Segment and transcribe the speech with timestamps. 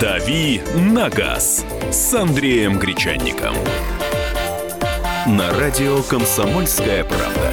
[0.00, 3.54] «Дави на газ» с Андреем Гречанником.
[5.26, 7.52] На радио «Комсомольская правда».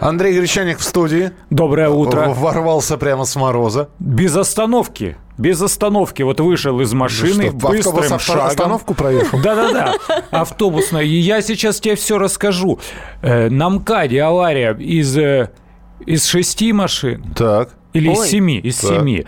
[0.00, 1.32] Андрей Гречаник в студии.
[1.50, 2.28] Доброе утро.
[2.28, 3.88] Ворвался прямо с мороза.
[3.98, 5.16] Без остановки.
[5.38, 6.22] Без остановки.
[6.22, 8.46] Вот вышел из машины Ну что, быстрым автобус авто- шагом.
[8.46, 9.40] остановку проехал?
[9.40, 9.94] Да-да-да.
[10.30, 11.02] Автобусная.
[11.02, 12.78] И я сейчас тебе все расскажу.
[13.22, 15.50] Э, На МКАДе авария из, э,
[16.06, 17.24] из шести машин.
[17.36, 17.70] Так.
[17.94, 18.28] Или из Ой.
[18.28, 18.90] семи, из Так.
[19.00, 19.24] семи.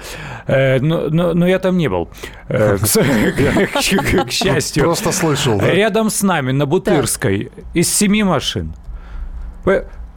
[0.46, 2.10] Э, но, но- но я там не был,
[2.48, 2.82] э, к,
[3.72, 4.82] к- к счастью.
[4.84, 5.70] Просто слышал, да?
[5.70, 8.74] Рядом с нами, на Бутырской, из семи машин.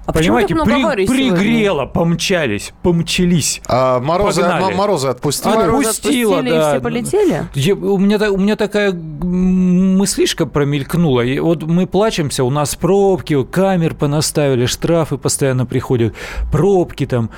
[0.06, 3.62] А почему Понимаете, при- пригрело, помчались, помчались.
[3.68, 4.72] А морозы, Погнали.
[4.72, 5.54] м- морозы отпустили?
[5.54, 6.68] Отпу- Морозы Отпустила, отпустили, да.
[6.70, 7.44] и все полетели?
[7.54, 11.22] Я- у, меня, у меня такая мыслишка промелькнула.
[11.22, 16.14] И вот мы плачемся, у нас пробки, камер понаставили, штрафы постоянно приходят,
[16.52, 17.30] пробки там.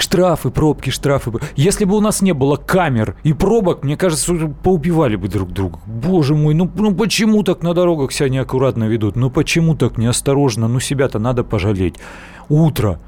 [0.00, 1.30] Штрафы, пробки, штрафы.
[1.56, 5.78] Если бы у нас не было камер и пробок, мне кажется, поубивали бы друг друга.
[5.84, 9.14] Боже мой, ну, ну почему так на дорогах себя неаккуратно ведут?
[9.14, 10.68] Ну почему так неосторожно?
[10.68, 11.96] Ну себя-то надо пожалеть.
[12.48, 12.98] Утро.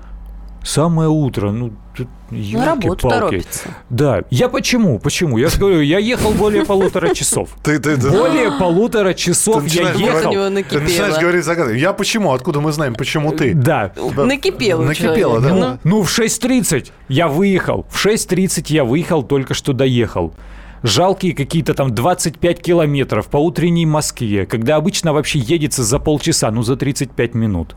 [0.62, 1.50] Самое утро.
[1.50, 3.14] Ну, тут На работу ёлки-палки.
[3.14, 3.68] торопится.
[3.90, 4.22] Да.
[4.30, 4.98] Я почему?
[4.98, 5.38] Почему?
[5.38, 7.50] Я же говорю, я ехал более полутора часов.
[7.62, 10.30] Ты, ты, ты- Более полутора часов я ехал.
[10.32, 11.76] ты начинаешь говорить загадки.
[11.76, 12.32] Я почему?
[12.32, 13.54] Откуда мы знаем, почему ты?
[13.54, 13.92] Да.
[14.16, 15.48] Накипело Накипело, да.
[15.54, 17.86] Ну, Ну, в 6.30 я выехал.
[17.90, 20.34] В 6.30 я выехал, только что доехал.
[20.82, 26.62] Жалкие какие-то там 25 километров по утренней Москве, когда обычно вообще едется за полчаса, ну
[26.64, 27.76] за 35 минут.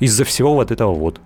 [0.00, 1.20] Из-за всего вот этого вот.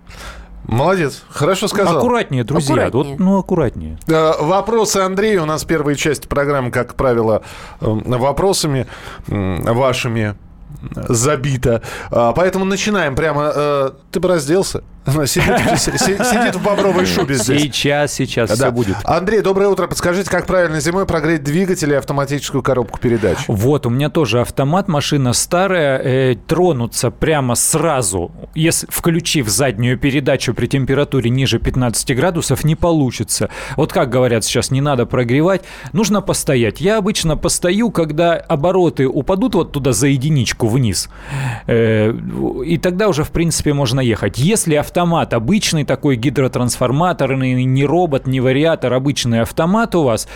[0.67, 1.97] Молодец, хорошо сказал.
[1.97, 2.73] Аккуратнее, друзья.
[2.87, 3.11] Аккуратнее.
[3.15, 3.97] Вот, ну, аккуратнее.
[4.07, 5.43] Э, Вопросы Андрею.
[5.43, 7.43] У нас первая часть программы, как правило,
[7.81, 8.87] э, вопросами
[9.27, 10.35] вашими
[10.95, 11.81] забита.
[12.11, 13.51] А, Поэтому начинаем прямо.
[13.55, 14.83] э, Ты бы разделся?
[15.05, 17.61] Сидит, си- си- сидит в бобровой шубе здесь.
[17.61, 18.55] Сейчас, сейчас Да.
[18.55, 18.95] все будет.
[19.03, 19.85] Андрей, доброе утро.
[19.85, 23.37] Подскажите, как правильно зимой прогреть двигатель и автоматическую коробку передач?
[23.47, 30.55] Вот, у меня тоже автомат, машина старая, э, тронуться прямо сразу, если включив заднюю передачу
[30.55, 33.49] при температуре ниже 15 градусов, не получится.
[33.77, 35.61] Вот как говорят сейчас, не надо прогревать,
[35.93, 36.81] нужно постоять.
[36.81, 41.09] Я обычно постою, когда обороты упадут вот туда за единичку вниз,
[41.67, 42.11] Э,
[42.65, 44.37] и тогда уже, в принципе, можно ехать.
[44.39, 50.27] Если автомат обычный такой гидротрансформаторный, не робот, не вариатор, обычный автомат у вас,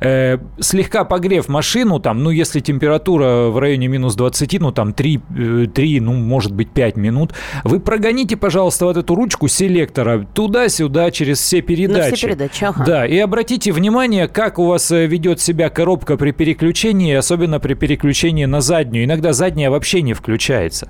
[0.00, 5.20] э, слегка погрев машину, там, ну, если температура в районе минус 20, ну, там, 3,
[5.36, 7.32] э, 3, ну, может быть, 5 минут,
[7.64, 12.10] вы прогоните, пожалуйста, вот эту ручку селектора туда-сюда через все передачи.
[12.10, 12.84] На все передачи, ага.
[12.84, 17.74] Да, и обратите внимание, как у вас э, ведет себя коробка при переключении, особенно при
[17.74, 19.04] переключении на заднюю.
[19.04, 20.88] Иногда задняя вообще не включается.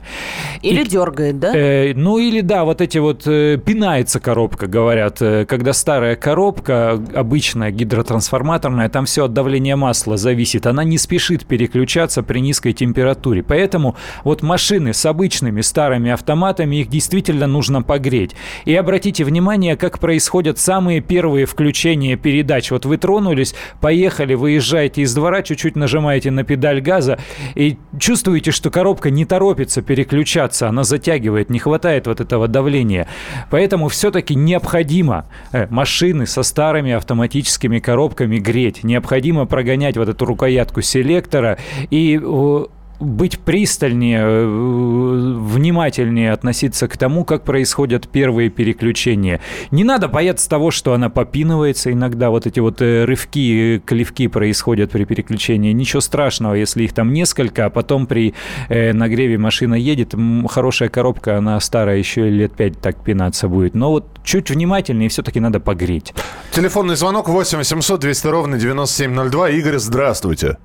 [0.62, 1.52] Или И- дергает, да?
[1.54, 6.98] Э, ну или да, вот эти вот э, пинается коробка, говорят, Э, когда старая коробка,
[7.14, 13.42] обычная гидротрансформаторная, там все от давления масла зависит, она не спешит переключаться при низкой температуре.
[13.42, 18.34] Поэтому вот машины с обычными старыми автоматами, их действительно нужно погреть.
[18.64, 22.70] И обратите внимание, как происходят самые первые включения передач.
[22.70, 27.18] Вот вы тронулись, поехали, выезжаете из двора, чуть-чуть нажимаете на педаль газа
[27.54, 33.07] и чувствуете, что коробка не торопится переключаться, она затягивает, не хватает вот этого давления.
[33.50, 38.84] Поэтому все-таки необходимо э, машины со старыми автоматическими коробками греть.
[38.84, 41.58] Необходимо прогонять вот эту рукоятку селектора
[41.90, 42.64] и э,
[43.00, 49.40] быть пристальнее, э, внимательнее относиться к тому, как происходят первые переключения.
[49.70, 52.30] Не надо бояться того, что она попинывается иногда.
[52.30, 55.72] Вот эти вот э, рывки, э, клевки происходят при переключении.
[55.72, 58.34] Ничего страшного, если их там несколько, а потом при
[58.68, 60.14] нагреве машина едет.
[60.48, 63.74] Хорошая коробка, она старая, еще лет пять так пинаться будет.
[63.74, 66.14] Но вот чуть внимательнее все-таки надо погреть.
[66.52, 69.50] Телефонный звонок 8 800 200 ровно 9702.
[69.50, 70.58] Игорь, здравствуйте.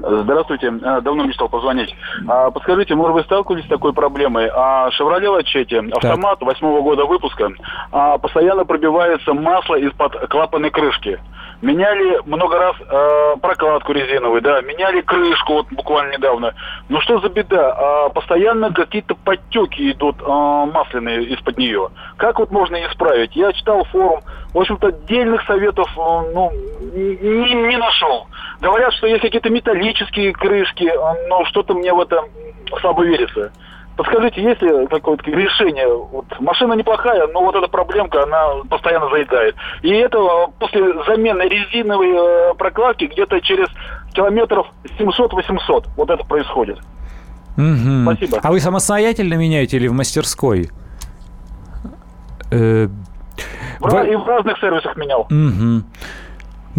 [0.00, 0.72] Здравствуйте.
[0.82, 1.94] А, Давно мечтал позвонить.
[2.26, 4.48] А, Подскажите, может, вы сталкивались с такой проблемой?
[4.54, 7.50] А Chevrolet Lachetti, автомат восьмого года выпуска,
[7.92, 11.20] а, постоянно пробивается масло из-под клапанной крышки.
[11.60, 16.54] Меняли много раз э, прокладку резиновую, да, меняли крышку вот буквально недавно.
[16.88, 17.72] Ну что за беда?
[17.76, 21.88] А, постоянно какие-то подтеки идут э, масляные из-под нее.
[22.16, 23.34] Как вот можно исправить?
[23.34, 24.20] Я читал форум,
[24.52, 26.50] в общем-то, отдельных советов э, ну,
[26.94, 28.26] не, не нашел.
[28.60, 32.22] Говорят, что есть какие-то металлические крышки, э, но что-то мне в это
[32.80, 33.52] слабо верится.
[33.96, 35.88] Подскажите, есть ли какое-то решение?
[35.88, 39.56] Вот машина неплохая, но вот эта проблемка, она постоянно заедает.
[39.82, 43.66] И это э, после замены резиновой э, прокладки где-то через
[44.14, 44.68] километров
[44.98, 46.78] 700-800 вот это происходит.
[47.56, 48.04] Мгм.
[48.04, 48.38] Спасибо.
[48.40, 50.70] А вы самостоятельно меняете или в мастерской?
[53.80, 55.26] В И в разных сервисах менял.
[55.30, 55.84] Мгм.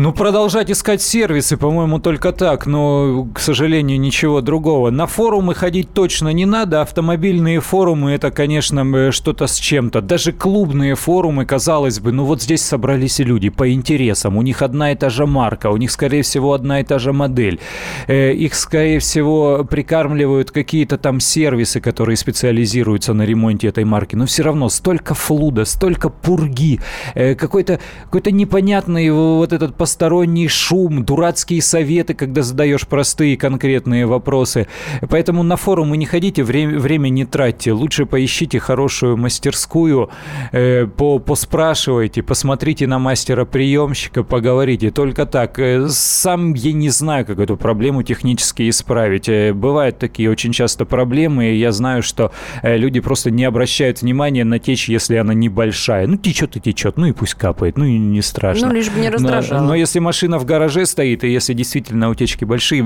[0.01, 4.91] Ну, продолжать искать сервисы, по-моему, только так, но, к сожалению, ничего другого.
[4.91, 6.81] На форумы ходить точно не надо.
[6.81, 9.99] Автомобильные форумы– это, конечно, э, что-то с чем-то.
[9.99, 14.37] Даже клубные форумы, казалось бы, ну вот здесь собрались люди по интересам.
[14.37, 17.11] У них одна и та же марка, у них, скорее всего, одна и та же
[17.11, 17.59] модель.
[18.07, 24.15] Э, Их, скорее всего, прикармливают какие-то там сервисы, которые специализируются на ремонте этой марки.
[24.15, 26.79] Но все равно столько флуда, столько пурги,
[27.15, 34.67] э, какой-то какой непонятный вот этот посторонний шум, дурацкие советы, когда задаешь простые конкретные вопросы.
[35.09, 37.71] Поэтому на форумы не ходите, время, время не тратьте.
[37.71, 40.11] Лучше поищите хорошую мастерскую,
[40.51, 44.91] э, по, поспрашивайте, посмотрите на мастера-приемщика, поговорите.
[44.91, 45.57] Только так.
[45.57, 49.27] Э, Сам я не знаю, как эту проблему технически исправить.
[49.27, 52.31] Э, Бывают такие очень часто проблемы, и я знаю, что
[52.61, 56.05] э, люди просто не обращают внимания на течь, если она небольшая.
[56.05, 58.67] Ну, течет и течет, ну и пусть капает, ну и не страшно.
[58.67, 59.65] Ну, лишь бы не Но- раздражало.
[59.65, 62.81] Но, если машина в гараже стоит, и если действительно утечки большие,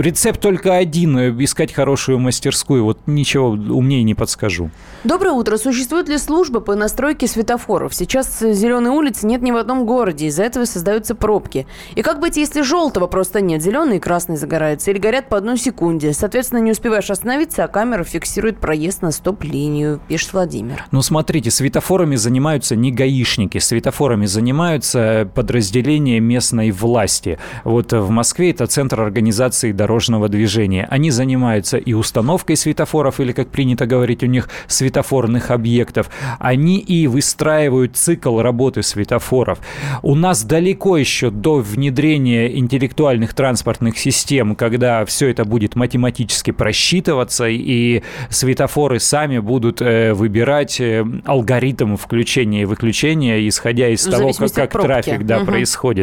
[0.00, 2.84] рецепт только один э,– искать хорошую мастерскую.
[2.84, 4.70] Вот ничего умнее не подскажу.
[5.04, 5.56] Доброе утро.
[5.56, 7.94] Существует ли служба по настройке светофоров?
[7.94, 10.26] Сейчас зеленой улицы нет ни в одном городе.
[10.26, 11.66] Из-за этого создаются пробки.
[11.94, 13.62] И как быть, если желтого просто нет?
[13.62, 14.90] Зеленый и красный загораются.
[14.90, 16.12] Или горят по одной секунде.
[16.12, 20.84] Соответственно, не успеваешь остановиться, а камера фиксирует проезд на стоп-линию, пишет Владимир.
[20.90, 27.38] Ну, смотрите, светофорами занимаются не гаишники, светофорами занимаются подразделения местной власти.
[27.64, 30.86] Вот в Москве это Центр организации дорожного движения.
[30.90, 36.08] Они занимаются и установкой светофоров, или, как принято говорить у них, светофорных объектов.
[36.38, 39.58] Они и выстраивают цикл работы светофоров.
[40.02, 47.46] У нас далеко еще до внедрения интеллектуальных транспортных систем, когда все это будет математически просчитываться,
[47.48, 54.32] и светофоры сами будут э, выбирать э, алгоритм включения и выключения, исходя из В того,
[54.32, 54.86] как, как пробки.
[54.86, 55.46] трафик да, Мгм.
[55.46, 55.95] происходит.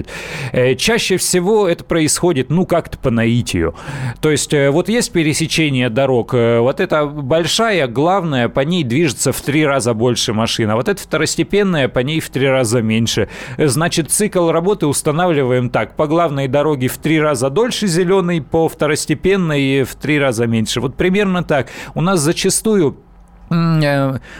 [0.52, 3.76] Э, чаще всего это происходит, ну, как-то по наитию.
[4.22, 9.32] То есть э, вот есть пересечение дорог, э, вот эта большая, главная, по ней движется
[9.32, 13.30] в три раза больше машин, а вот эта второстепенная, по ней в три раза меньше.
[13.58, 15.96] Значит, цикл работы устанавливаем так.
[15.96, 20.82] По главной дороге в три раза дольше зеленый, по второстепенной в три раза меньше.
[20.82, 21.70] Вот примерно так.
[21.94, 22.98] У нас зачастую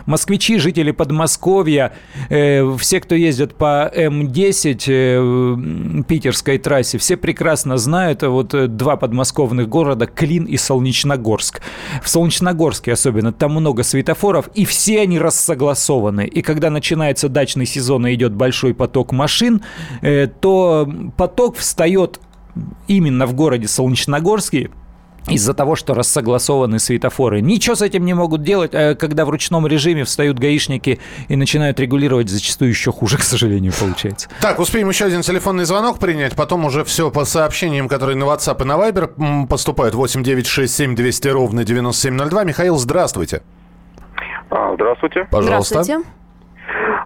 [0.06, 1.94] москвичи, жители Подмосковья,
[2.30, 8.68] э, все, кто ездят по М10, э, питерской трассе, все прекрасно знают э, вот э,
[8.68, 11.62] два подмосковных города Клин и Солнечногорск.
[12.02, 16.26] В Солнечногорске особенно там много светофоров, и все они рассогласованы.
[16.26, 19.62] И когда начинается дачный сезон и идет большой поток машин,
[20.02, 22.20] э, то поток встает
[22.88, 24.70] именно в городе Солнечногорске,
[25.28, 27.42] из-за того, что рассогласованы светофоры.
[27.42, 31.80] Ничего с этим не могут делать, а когда в ручном режиме встают гаишники и начинают
[31.80, 34.30] регулировать, зачастую еще хуже, к сожалению, получается.
[34.42, 38.62] Так, успеем еще один телефонный звонок принять, потом уже все по сообщениям, которые на WhatsApp
[38.62, 39.96] и на Viber поступают.
[39.96, 42.44] 8 9 6 7 200 ровно 9702.
[42.44, 43.42] Михаил, здравствуйте.
[44.50, 45.28] А, здравствуйте.
[45.32, 45.84] Пожалуйста.
[45.84, 46.23] Здравствуйте.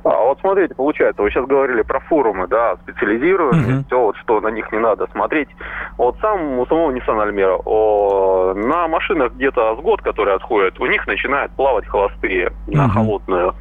[0.04, 3.86] А, вот смотрите, получается, вы сейчас говорили про форумы, да, специализированные, Мгм.
[3.86, 5.50] все, вот что на них не надо смотреть.
[5.98, 11.06] Вот сам у самого Nissan о, на машинах где-то с год, которые отходят, у них
[11.08, 12.92] начинают плавать холостые на Мгм.
[12.94, 13.56] холодную.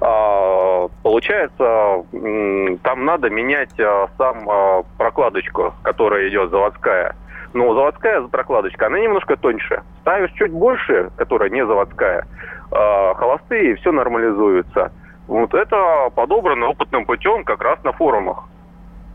[0.00, 2.04] А, получается,
[2.82, 7.14] там надо менять а, сам а, прокладочку, которая идет заводская.
[7.52, 9.82] Но заводская прокладочка, она немножко тоньше.
[10.02, 12.26] Ставишь чуть больше, которая не заводская,
[12.70, 14.92] а, холостые, все нормализуется.
[15.30, 18.44] Вот это подобрано опытным путем как раз на форумах.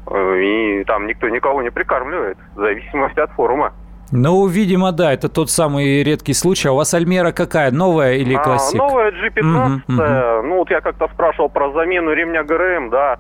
[0.10, 3.74] Э, И там никто никого не прикармливает, в зависимости от форума.
[4.12, 6.70] Ну, видимо, да, это тот самый редкий случай.
[6.70, 8.78] А у вас Альмера какая, новая или А, классик?
[8.80, 13.18] новая G15, Мгм, ну вот я как-то спрашивал про замену ремня ГРМ, да.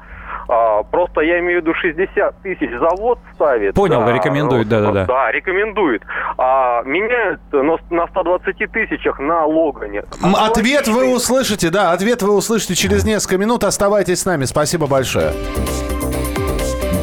[0.47, 3.73] А, просто я имею в виду 60 тысяч завод ставит.
[3.75, 5.05] Понял, да, рекомендует, вот, да-да-да.
[5.05, 6.03] Да, рекомендует.
[6.37, 10.03] А меняют на, на 120 тысячах на Логане.
[10.23, 13.63] М, Ответ вы услышите, да, ответ вы услышите через несколько минут.
[13.63, 14.45] Оставайтесь с нами.
[14.45, 15.33] Спасибо большое.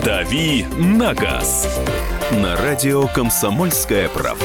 [0.05, 1.81] «Дави на газ»
[2.33, 4.45] на радио «Комсомольская правда».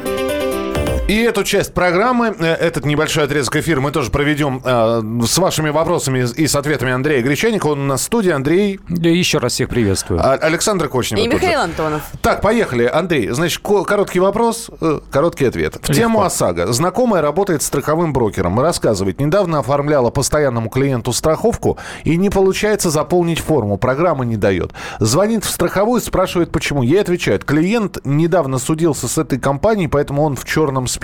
[1.11, 5.69] И эту часть программы, э, этот небольшой отрезок эфира мы тоже проведем э, с вашими
[5.69, 7.67] вопросами и с ответами Андрея Гречаника.
[7.67, 8.31] Он у нас в студии.
[8.31, 8.79] Андрей...
[8.87, 10.21] Я еще раз всех приветствую.
[10.21, 11.19] А, Александр Кочнев.
[11.19, 12.03] И Михаил Антонов.
[12.21, 12.85] Так, поехали.
[12.85, 15.79] Андрей, значит, ко- короткий вопрос, э, короткий ответ.
[15.81, 16.71] В тему ОСАГО.
[16.71, 18.57] Знакомая работает страховым брокером.
[18.61, 23.75] Рассказывает, недавно оформляла постоянному клиенту страховку и не получается заполнить форму.
[23.75, 24.71] Программа не дает.
[24.99, 26.83] Звонит в страховую, спрашивает, почему.
[26.83, 31.00] Ей отвечают, клиент недавно судился с этой компанией, поэтому он в черном списке,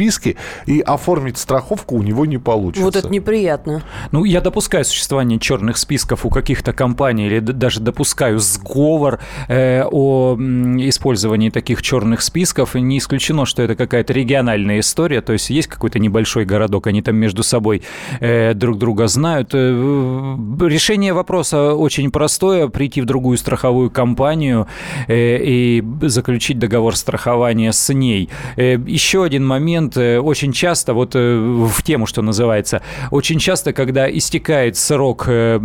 [0.66, 2.84] и оформить страховку у него не получится.
[2.84, 3.84] Вот это неприятно.
[4.12, 10.36] Ну, я допускаю существование черных списков у каких-то компаний, или даже допускаю сговор э, о
[10.38, 12.76] использовании таких черных списков.
[12.76, 17.16] Не исключено, что это какая-то региональная история, то есть есть какой-то небольшой городок, они там
[17.16, 17.84] между собой
[18.20, 19.52] э, друг друга знают.
[19.54, 24.68] Э, решение вопроса очень простое, прийти в другую страховую компанию
[25.08, 28.30] э, и заключить договор страхования с ней.
[28.56, 33.72] Э, еще один момент, э, очень часто, вот э, в тему, что называется, очень часто,
[33.72, 35.60] когда истекает срок э,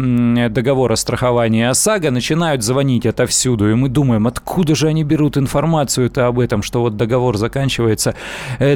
[0.51, 6.39] договора страхования ОСАГО, начинают звонить отовсюду, и мы думаем, откуда же они берут информацию-то об
[6.39, 8.15] этом, что вот договор заканчивается.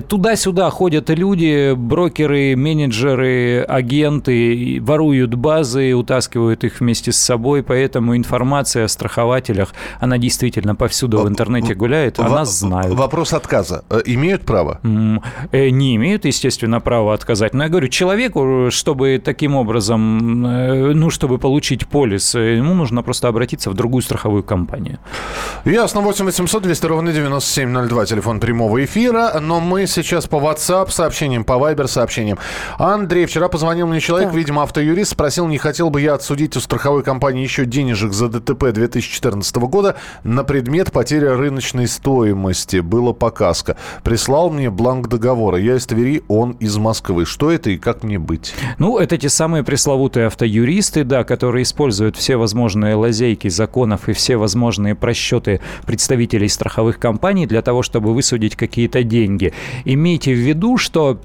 [0.08, 8.84] Туда-сюда ходят люди, брокеры, менеджеры, агенты, воруют базы, утаскивают их вместе с собой, поэтому информация
[8.84, 12.94] о страхователях, она действительно повсюду в интернете гуляет, а Во- нас знают.
[12.94, 13.84] Вопрос отказа.
[14.06, 14.80] Имеют право?
[15.52, 17.54] Э, не имеют, естественно, права отказать.
[17.54, 23.02] Но я говорю, человеку, чтобы таким образом, э, ну, чтобы получить полис, э, ему нужно
[23.02, 24.98] просто обратиться в другую страховую компанию.
[25.64, 29.38] Ясно, 8 800 200 ровно 9702, телефон прямого эфира.
[29.40, 32.38] Но мы сейчас по WhatsApp сообщениям, по Viber сообщениям.
[32.78, 34.36] Андрей, вчера позвонил мне человек, Так.
[34.36, 38.72] видимо, автоюрист, спросил, не хотел бы я отсудить у страховой компании еще денежек за ДТП
[38.72, 42.78] 2014 года на предмет потери рыночной стоимости.
[42.78, 43.76] Было показка.
[44.02, 45.58] Прислал мне бланк договора.
[45.58, 47.24] Я из Твери, он из Москвы.
[47.24, 48.54] Что это и как мне быть?
[48.78, 54.36] Ну, это те самые пресловутые автоюристы, да, которые используют все возможные лазейки законов и все
[54.36, 59.52] возможные просчеты представителей страховых компаний для того, чтобы высудить какие-то деньги.
[59.84, 61.20] Имейте в виду, что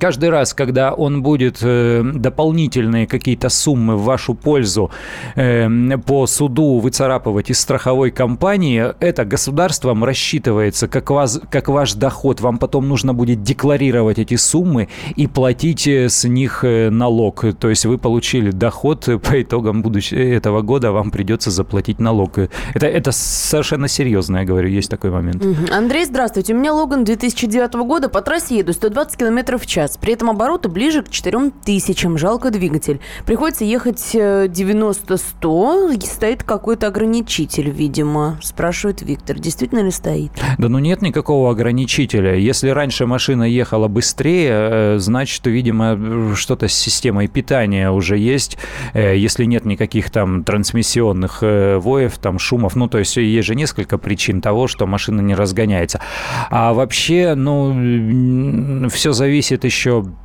[0.00, 4.90] Каждый раз, когда он будет э, дополнительные какие-то суммы в вашу пользу
[5.36, 5.68] э,
[6.06, 12.40] по суду выцарапывать из страховой компании, это государством рассчитывается как, вас, как ваш доход.
[12.40, 17.44] Вам потом нужно будет декларировать эти суммы и платить э, с них налог.
[17.58, 22.38] То есть вы получили доход по итогам будущего этого года, вам придется заплатить налог.
[22.38, 25.44] Это, это совершенно серьезно, я говорю, есть такой момент.
[25.70, 26.54] Андрей, здравствуйте.
[26.54, 28.08] У меня Логан 2009 года.
[28.08, 29.98] По трассе еду 120 км в час.
[30.00, 32.18] При этом обороты ближе к 4 тысячам.
[32.18, 33.00] Жалко двигатель.
[33.26, 35.96] Приходится ехать э, 90-100.
[35.96, 38.38] И Стоит какой-то ограничитель, видимо.
[38.42, 39.38] Спрашивает Виктор.
[39.38, 40.32] Действительно ли стоит?
[40.58, 42.34] Да ну нет никакого ограничителя.
[42.34, 48.58] Если раньше машина ехала быстрее, э, значит, видимо, что-то с системой питания уже есть.
[48.94, 53.54] Э, Если нет никаких там трансмиссионных э, воев, там шумов, ну то есть есть же
[53.54, 56.00] несколько причин того, что машина не разгоняется.
[56.50, 60.16] А вообще, ну, все зависит еще М,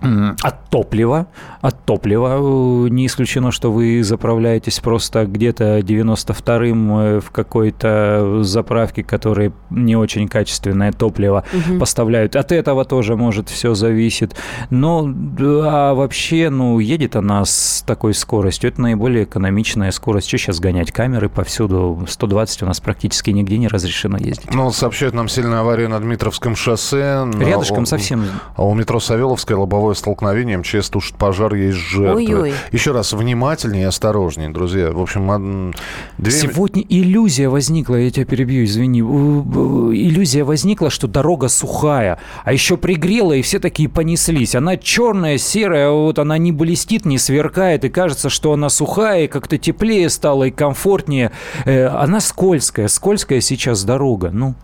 [0.00, 1.26] От топлива.
[1.60, 2.38] От топлива.
[2.38, 9.96] Э, Не исключено, что вы заправляетесь просто где-то 92-м э, в какой-то заправке, которые не
[9.96, 11.44] очень качественное топливо
[11.80, 12.36] поставляют.
[12.36, 14.34] От этого тоже может все зависит.
[14.70, 18.70] Но да, а вообще, ну, едет она с такой скоростью.
[18.70, 20.28] Это наиболее экономичная скорость.
[20.28, 20.92] Что сейчас гонять?
[20.92, 22.04] Камеры повсюду.
[22.08, 24.52] 120 у нас практически нигде не разрешено ездить.
[24.54, 27.24] Ну, сообщают нам сильную аварию на Дмитровском шоссе.
[27.24, 28.24] На- Рядышком у- совсем.
[28.56, 32.16] А у метро Савеловское лобовое столкновение, МЧС тушит пожар, есть жертвы.
[32.16, 32.54] Ой-ой.
[32.72, 34.90] Еще раз, внимательнее и осторожнее, друзья.
[34.90, 35.72] В общем,
[36.18, 36.32] две...
[36.32, 39.00] Сегодня иллюзия возникла, я тебя перебью, извини.
[39.00, 44.54] Иллюзия возникла, что дорога сухая, а еще пригрела, и все такие понеслись.
[44.54, 49.28] Она черная, серая, вот она не блестит, не сверкает, и кажется, что она сухая, и
[49.28, 51.32] как-то теплее стало, и комфортнее.
[51.64, 54.30] Э, Она скользкая, скользкая сейчас дорога.
[54.32, 54.54] Ну,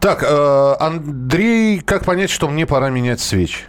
[0.00, 3.64] Так, э, Андрей, как понять, что мне пора менять свечи?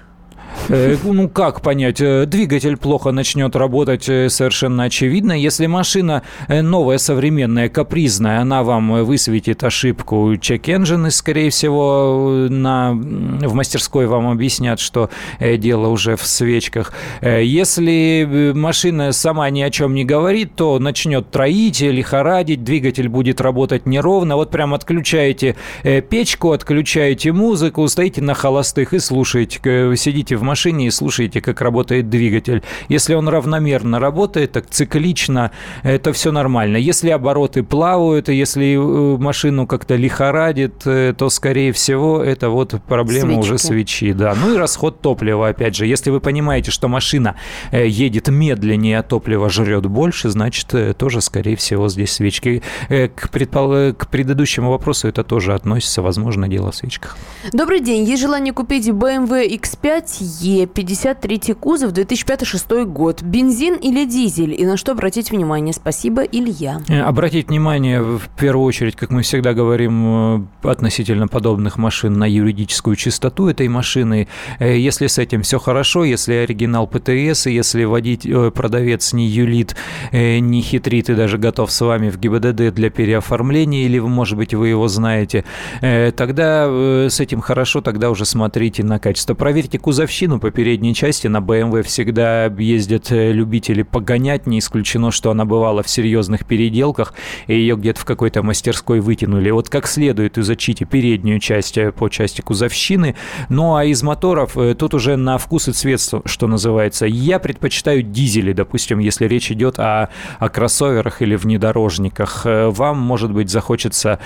[0.70, 2.02] Э, Ну, как понять?
[2.02, 5.32] Э, Двигатель плохо начнет работать э, совершенно очевидно.
[5.32, 13.54] Если машина новая, современная, капризная, она вам высветит ошибку чек-энджин, и, скорее всего, на, в
[13.54, 15.10] мастерской вам объяснят, что
[15.40, 16.94] дело уже в свечках.
[17.22, 23.86] Если машина сама ни о чем не говорит, то начнет троить, лихорадить, двигатель будет работать
[23.86, 24.36] неровно.
[24.36, 30.92] Вот прям отключаете печку, отключаете музыку, стоите на холостых и слушаете, сидите в машине и
[30.92, 32.64] слушаете, как работает двигатель.
[32.90, 35.52] Если он равномерно работает, так циклично,
[35.84, 36.78] это все нормально.
[36.78, 43.34] Если обороты плавают, если э, машину как-то лихорадит, э, то, скорее всего, это вот проблема
[43.34, 43.40] Свечки.
[43.40, 44.14] уже свечи.
[44.14, 44.34] Да.
[44.36, 45.86] Ну и расход топлива, опять же.
[45.86, 47.36] Если вы понимаете, что машина
[47.72, 52.64] э, едет медленнее, а топливо жрет больше, значит, тоже, скорее всего, здесь свечки.
[52.88, 57.18] К, предпол- к предыдущему вопросу это тоже относится, возможно, дело в свечках.
[57.54, 58.04] Добрый день.
[58.04, 63.22] Есть желание купить BMW X5E, 53 кузов, 2005-2006 год.
[63.24, 64.54] Бензин или дизель?
[64.60, 65.74] И на что обратить внимание?
[65.74, 66.82] Спасибо, Илья.
[66.88, 72.30] Э, Обратить внимание, в первую очередь, как мы всегда говорим, э, относительно подобных машин, на
[72.30, 74.28] юридическую чистоту этой машины.
[74.60, 79.28] Э, Если с этим все хорошо, если оригинал ПТС, и если водить, э, продавец не
[79.28, 79.76] юлит,
[80.12, 84.70] не хитрит и даже готов с вами в ГИБДД для переоформления, или, может быть, вы
[84.70, 85.44] его знаете,
[85.82, 86.68] тогда
[87.10, 89.34] с этим хорошо, тогда уже смотрите на качество.
[89.34, 91.28] Проверьте кузовщину по передней части.
[91.28, 94.46] На BMW всегда ездят э, любители погонять.
[94.46, 97.14] Не исключено, что она бывала в серьезных переделках,
[97.48, 99.50] и ее где-то в какой-то мастерской вытянули.
[99.50, 103.16] Вот как следует изучите переднюю часть э, по части кузовщины.
[103.48, 107.06] Ну а из моторов э, тут уже на вкус и цвет, что называется.
[107.06, 112.42] Я предпочитаю дизели, допустим, если речь идет о, о кроссоверах или внедорожниках.
[112.46, 114.20] Вам, может быть, захочется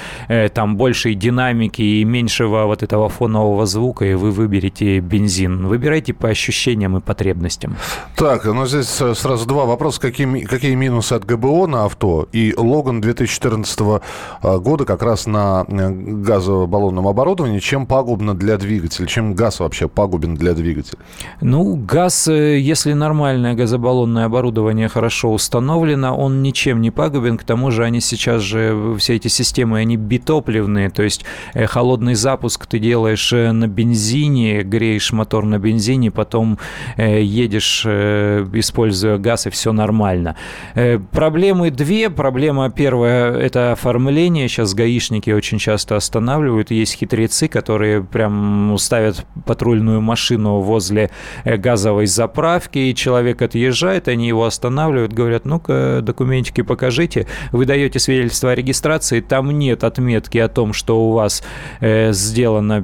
[0.54, 5.68] там большей динамики и меньшего вот этого фонового звука, и вы выберете бензин.
[5.82, 7.76] Выбирайте по ощущениям и потребностям.
[8.16, 10.00] Так, ну здесь э, сразу два вопроса.
[10.00, 12.28] Какие, какие минусы от ГБО на авто?
[12.32, 17.58] И Логан 2014 э, года как раз на э, газобаллонном оборудовании.
[17.58, 19.08] Чем пагубно для двигателя?
[19.08, 21.00] Чем газ вообще пагубен для двигателя?
[21.42, 27.40] Ну, газ, если нормальное газобаллонное оборудование хорошо установлено, он ничем не пагубен.
[27.40, 32.68] К тому же они сейчас же, все эти системы, они битопливные, то есть холодный запуск
[32.68, 35.71] ты делаешь на бензине, греешь мотор на бензине,
[36.10, 36.58] потом
[36.98, 40.36] э, едешь, э, используя газ, и все нормально.
[40.76, 42.10] Э, Проблемы две.
[42.10, 44.48] Проблема первая– это оформление.
[44.48, 46.72] Сейчас гаишники очень часто останавливают.
[46.72, 51.10] Есть хитрецы, которые прям ставят патрульную машину возле
[51.44, 57.28] э, газовой заправки, и человек отъезжает, они его останавливают, говорят, ну-ка, документики покажите.
[57.52, 61.44] Вы даете свидетельство о регистрации, там нет отметки о том, что у вас
[61.80, 62.82] э, сделано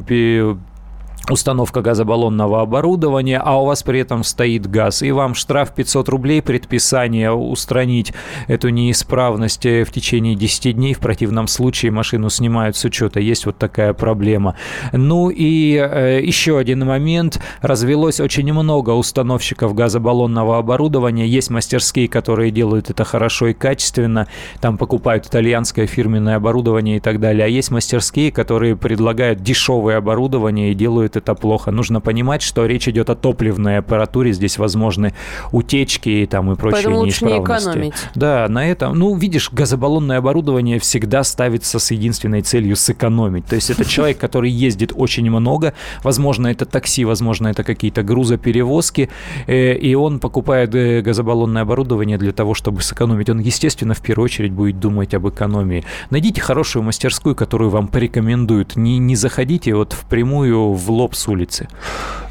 [1.29, 6.41] установка газобаллонного оборудования, а у вас при этом стоит газ, и вам штраф 500 рублей,
[6.41, 8.13] предписание устранить
[8.47, 13.57] эту неисправность в течение 10 дней, в противном случае машину снимают с учета, есть вот
[13.57, 14.55] такая проблема.
[14.93, 22.51] Ну и э, еще один момент, развелось очень много установщиков газобаллонного оборудования, есть мастерские, которые
[22.51, 24.27] делают это хорошо и качественно,
[24.61, 30.71] там покупают итальянское фирменное оборудование и так далее, а есть мастерские, которые предлагают дешевое оборудование
[30.71, 31.71] и делают это плохо.
[31.71, 35.13] Нужно понимать, что речь идет о топливной аппаратуре, здесь возможны
[35.51, 37.69] утечки и там и прочие Поэтому лучше не неисправности.
[37.69, 37.93] экономить.
[38.15, 43.45] Да, на этом, ну, видишь, газобаллонное оборудование всегда ставится с единственной целью сэкономить.
[43.45, 49.09] То есть это человек, который ездит очень много, возможно, это такси, возможно, это какие-то грузоперевозки,
[49.47, 53.29] э, и он покупает э, газобаллонное оборудование для того, чтобы сэкономить.
[53.29, 55.83] Он, естественно, в первую очередь будет думать об экономии.
[56.09, 58.75] Найдите хорошую мастерскую, которую вам порекомендуют.
[58.75, 61.67] Не, не заходите вот впрямую в лоб с улицы.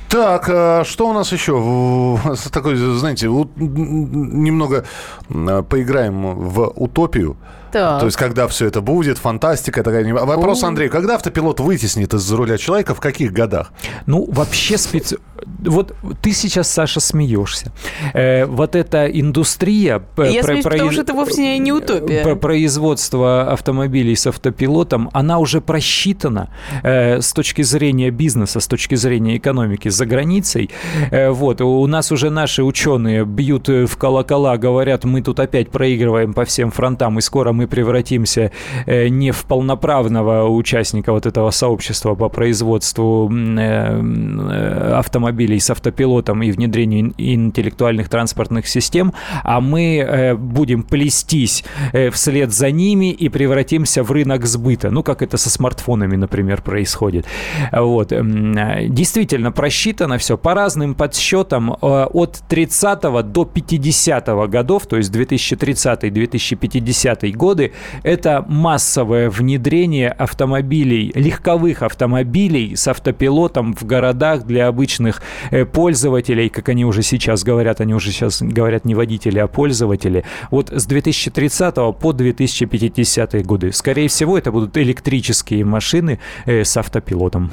[0.08, 2.18] Так, а что у нас еще?
[2.52, 4.84] Такой, знаете, немного
[5.28, 7.36] поиграем в утопию.
[7.76, 8.00] Так.
[8.00, 10.12] То есть, когда все это будет, фантастика такая.
[10.14, 13.72] Вопрос, Андрей, когда автопилот вытеснит из-за руля человека, в каких годах?
[14.06, 15.18] Ну, вообще специ...
[15.60, 17.72] Вот ты сейчас, Саша, смеешься.
[18.14, 19.98] Э, вот эта индустрия...
[19.98, 22.22] п- Я про- смеюсь, потому произ- что это вовсе не утопия.
[22.22, 26.48] Про- Производство автомобилей с автопилотом, она уже просчитана
[26.82, 30.70] э, с точки зрения бизнеса, с точки зрения экономики за границей.
[31.10, 35.70] Э, вот, у нас уже наши ученые бьют э, в колокола, говорят, мы тут опять
[35.70, 38.50] проигрываем по всем фронтам, и скоро мы превратимся
[38.86, 46.50] э, не в полноправного участника вот этого сообщества по производству э, автомобилей с автопилотом и
[46.50, 49.12] внедрению ин- интеллектуальных транспортных систем,
[49.44, 51.64] а мы э, будем плестись
[52.12, 54.90] вслед за ними и превратимся в рынок сбыта.
[54.90, 57.26] Ну, как это со смартфонами, например, происходит.
[57.72, 58.08] Вот.
[58.08, 67.72] Действительно, просчитано все по разным подсчетам от 30 до 50 годов, то есть 2030-2050 годы,
[68.02, 76.68] это массовое внедрение автомобилей, легковых автомобилей с автопилотом в городах для обычных э, пользователей, как
[76.68, 81.74] они уже сейчас говорят, они уже сейчас говорят не водители, а пользователи, вот с 2030
[81.98, 83.72] по 2050 годы.
[83.72, 87.52] Скорее всего, это будут электрические машины э, с автопилотом.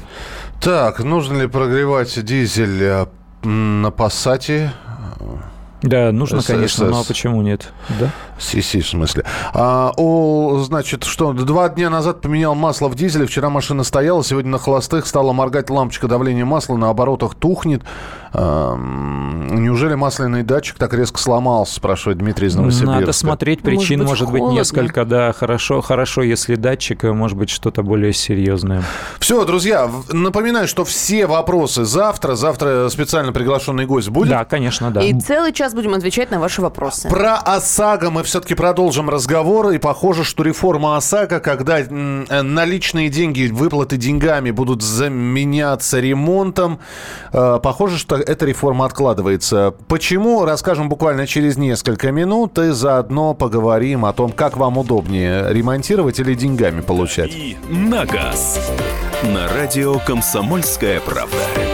[0.60, 3.06] Так, нужно ли прогревать дизель э,
[3.42, 4.70] на Пассате
[5.82, 7.72] Да, нужно, конечно, ну а почему нет?
[8.00, 8.10] Да?
[8.38, 9.24] Си-си, в смысле.
[9.52, 14.50] А, о, значит, что, два дня назад поменял масло в дизеле, вчера машина стояла, сегодня
[14.50, 17.82] на холостых стала моргать лампочка давления масла, на оборотах тухнет.
[18.32, 23.00] А, неужели масляный датчик так резко сломался, спрашивает Дмитрий из Новосибирска.
[23.00, 24.58] Надо смотреть, причин быть, может быть, холодно.
[24.58, 28.82] несколько, да, хорошо, хорошо, если датчик, э, может быть, что-то более серьезное.
[29.20, 34.30] Все, друзья, напоминаю, что все вопросы завтра, завтра специально приглашенный гость будет.
[34.30, 35.02] Да, конечно, да.
[35.02, 37.08] И целый час будем отвечать на ваши вопросы.
[37.08, 39.70] Про ОСАГО мы все-таки продолжим разговор.
[39.70, 41.86] И похоже, что реформа ОСАГО, когда э,
[42.42, 46.80] наличные деньги, выплаты деньгами будут заменяться ремонтом,
[47.32, 49.74] э, похоже, что эта реформа откладывается.
[49.88, 50.44] Почему?
[50.44, 52.58] Расскажем буквально через несколько минут.
[52.58, 57.32] И заодно поговорим о том, как вам удобнее, ремонтировать или деньгами получать.
[57.34, 58.60] И на газ.
[59.22, 61.73] На радио «Комсомольская правда».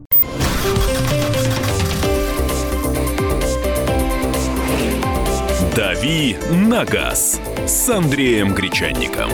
[6.01, 9.29] «Дави на газ» с Андреем Гречанником.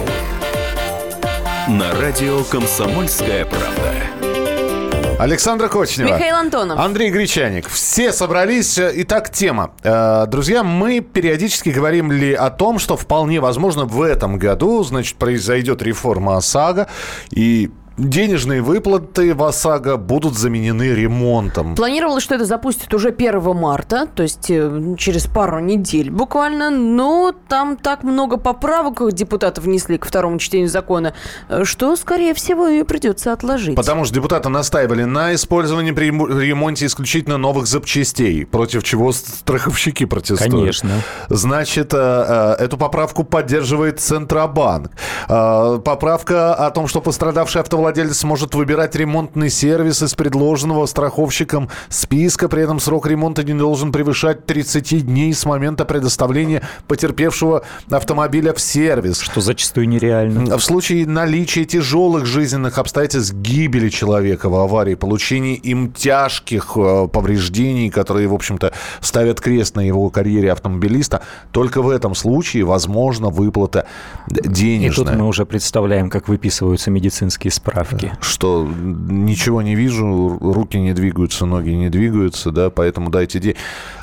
[1.70, 5.18] На радио «Комсомольская правда».
[5.18, 6.10] Александра Кочнева.
[6.10, 6.78] Михаил Антонов.
[6.78, 7.70] Андрей Гречаник.
[7.70, 8.78] Все собрались.
[8.78, 9.72] Итак, тема.
[9.82, 15.16] Э, Друзья, мы периодически говорим ли о том, что вполне возможно в этом году, значит,
[15.16, 16.88] произойдет реформа ОСАГО,
[17.32, 21.76] и денежные выплаты в ОСАГО будут заменены ремонтом.
[21.76, 27.34] Планировалось, что это запустит уже 1 марта, то есть э, через пару недель буквально, но
[27.48, 31.14] там так много поправок депутаты внесли к второму чтению закона,
[31.50, 33.76] э, что, скорее всего, ее придется отложить.
[33.76, 40.54] Потому что депутаты настаивали на использовании при ремонте исключительно новых запчастей, против чего страховщики протестуют.
[40.54, 40.92] Конечно.
[41.30, 44.92] Значит, э, эту поправку поддерживает Центробанк.
[45.28, 47.87] Поправка о том, что пострадавший автовладелец
[48.24, 52.50] может выбирать ремонтный сервис из предложенного страховщиком списка.
[52.50, 58.60] При этом срок ремонта не должен превышать 30 дней с момента предоставления потерпевшего автомобиля в
[58.62, 59.20] сервис.
[59.20, 60.58] Что зачастую нереально.
[60.58, 67.90] В случае наличия тяжелых жизненных обстоятельств гибели человека в аварии, получения им тяжких э, повреждений,
[67.90, 71.22] которые, в общем-то, ставят крест на его карьере автомобилиста,
[71.52, 73.86] только в этом случае возможна выплата
[74.28, 75.16] д- И тут денежная.
[75.16, 77.77] мы уже представляем, как выписываются медицинские справки.
[78.22, 83.58] Что ничего не вижу, руки не двигаются, ноги не двигаются, да, поэтому дайте деньги.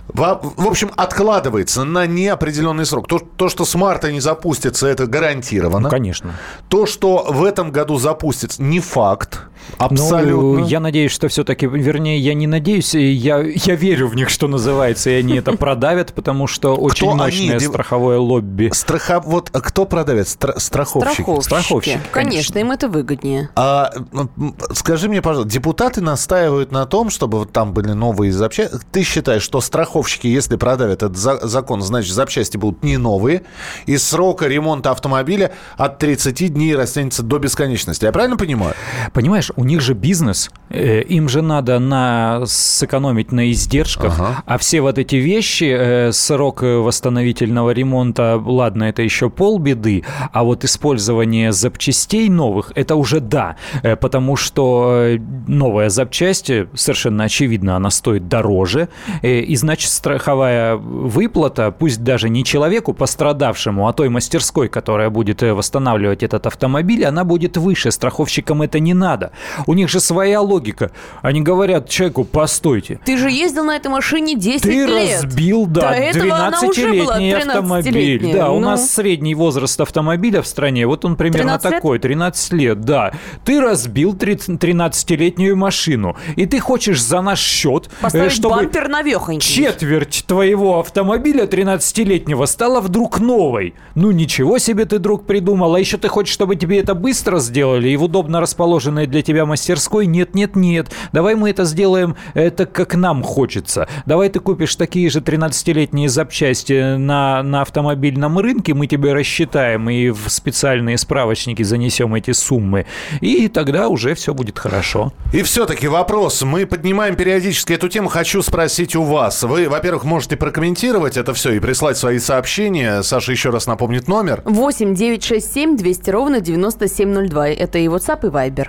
[0.09, 3.09] В, общем, откладывается на неопределенный срок.
[3.09, 5.85] То, то, что с марта не запустится, это гарантированно.
[5.85, 6.35] Ну, конечно.
[6.69, 9.40] То, что в этом году запустится, не факт.
[9.79, 10.61] Абсолютно.
[10.61, 14.47] Ну, я надеюсь, что все-таки, вернее, я не надеюсь, я, я верю в них, что
[14.47, 18.71] называется, и они это продавят, потому что очень они, мощное дев- страховое лобби.
[18.75, 19.21] Страха...
[19.25, 20.37] Вот а кто продавец?
[20.37, 21.23] Стра- страховщики.
[21.23, 21.45] Страховщики.
[21.45, 23.49] Страховщики, Конечно, им это выгоднее.
[23.57, 28.77] А, м, скажи мне, пожалуйста, депутаты настаивают на том, чтобы вот там были новые запчасти.
[28.93, 29.94] Ты считаешь, что страховщики,
[30.29, 33.43] если продавят этот за- закон, значит, запчасти будут не новые,
[33.87, 38.05] и срока ремонта автомобиля от 30 дней растянется до бесконечности.
[38.05, 38.75] Я правильно понимаю?
[39.13, 44.43] Понимаешь, у них же бизнес, э, им же надо на, сэкономить на издержках, Ага.
[44.47, 50.65] а все вот эти вещи, э, срок восстановительного ремонта, ладно, это еще полбеды, а вот
[50.65, 55.07] использование запчастей новых, это уже да, э, потому что
[55.47, 58.89] новая запчасть, совершенно очевидно, она стоит дороже,
[59.23, 65.53] и значит страховая выплата, пусть даже не человеку пострадавшему, а той мастерской, которая будет э,
[65.55, 69.33] восстанавливать этот автомобиль, она будет выше, страховщикам это не надо.
[69.66, 70.90] У них же своя логика.
[71.23, 73.01] Они говорят человеку, постойте.
[73.05, 75.23] Ты же ездил на этой машине 10 Ты лет.
[75.23, 77.92] разбил, да, До этого она уже была 12-летний автомобиль.
[77.94, 78.35] 13-летняя.
[78.35, 78.66] Да, у Ну.
[78.70, 81.75] нас средний возраст автомобиля в стране, вот он примерно 13 лет?
[81.75, 83.12] такой, 13 лет, да.
[83.44, 88.88] Ты разбил 30 13-летнюю машину, и ты хочешь за наш счет, э, Поставить чтобы бампер
[88.88, 89.47] навехонький.
[89.75, 93.75] Четверть твоего автомобиля 13-летнего стала вдруг новой.
[93.97, 95.75] Ну ничего себе ты, друг, придумал.
[95.75, 99.47] А еще ты хочешь, чтобы тебе это быстро сделали и в удобно расположенной для тебя
[99.47, 100.07] мастерской?
[100.07, 100.93] Нет, нет, нет.
[101.13, 103.89] Давай мы это сделаем э, так, как нам хочется.
[104.07, 110.11] Давай ты купишь такие же 13-летние запчасти на, на автомобильном рынке, мы тебе рассчитаем и
[110.11, 112.87] в специальные справочники занесем эти суммы.
[113.21, 115.13] И тогда уже все будет хорошо.
[115.33, 116.43] И все-таки вопрос.
[116.43, 118.09] Мы поднимаем периодически эту тему.
[118.09, 119.43] Хочу спросить у вас.
[119.43, 123.03] Вы, во-первых, можете прокомментировать это все и прислать свои сообщения.
[123.03, 124.42] Саша еще раз напомнит номер.
[124.44, 127.48] 8 967 200 ровно 9702.
[127.48, 128.68] Это и WhatsApp, и Viber.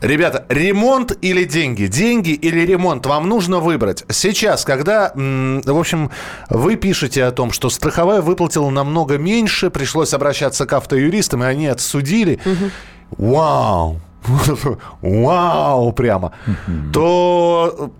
[0.00, 1.86] Ребята, ремонт или деньги?
[1.86, 3.06] Деньги или ремонт?
[3.06, 4.04] Вам нужно выбрать.
[4.10, 6.10] Сейчас, когда, в общем,
[6.50, 11.68] вы пишете о том, что страховая выплатила намного меньше, пришлось обращаться к автоюристам, и они
[11.68, 12.38] отсудили.
[13.16, 14.00] Вау!
[15.00, 16.32] Вау, прямо.
[16.92, 17.90] То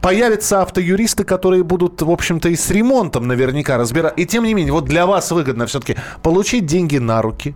[0.00, 4.14] появятся автоюристы, которые будут, в общем-то, и с ремонтом наверняка разбирать.
[4.16, 7.54] И тем не менее, вот для вас выгодно все-таки получить деньги на руки,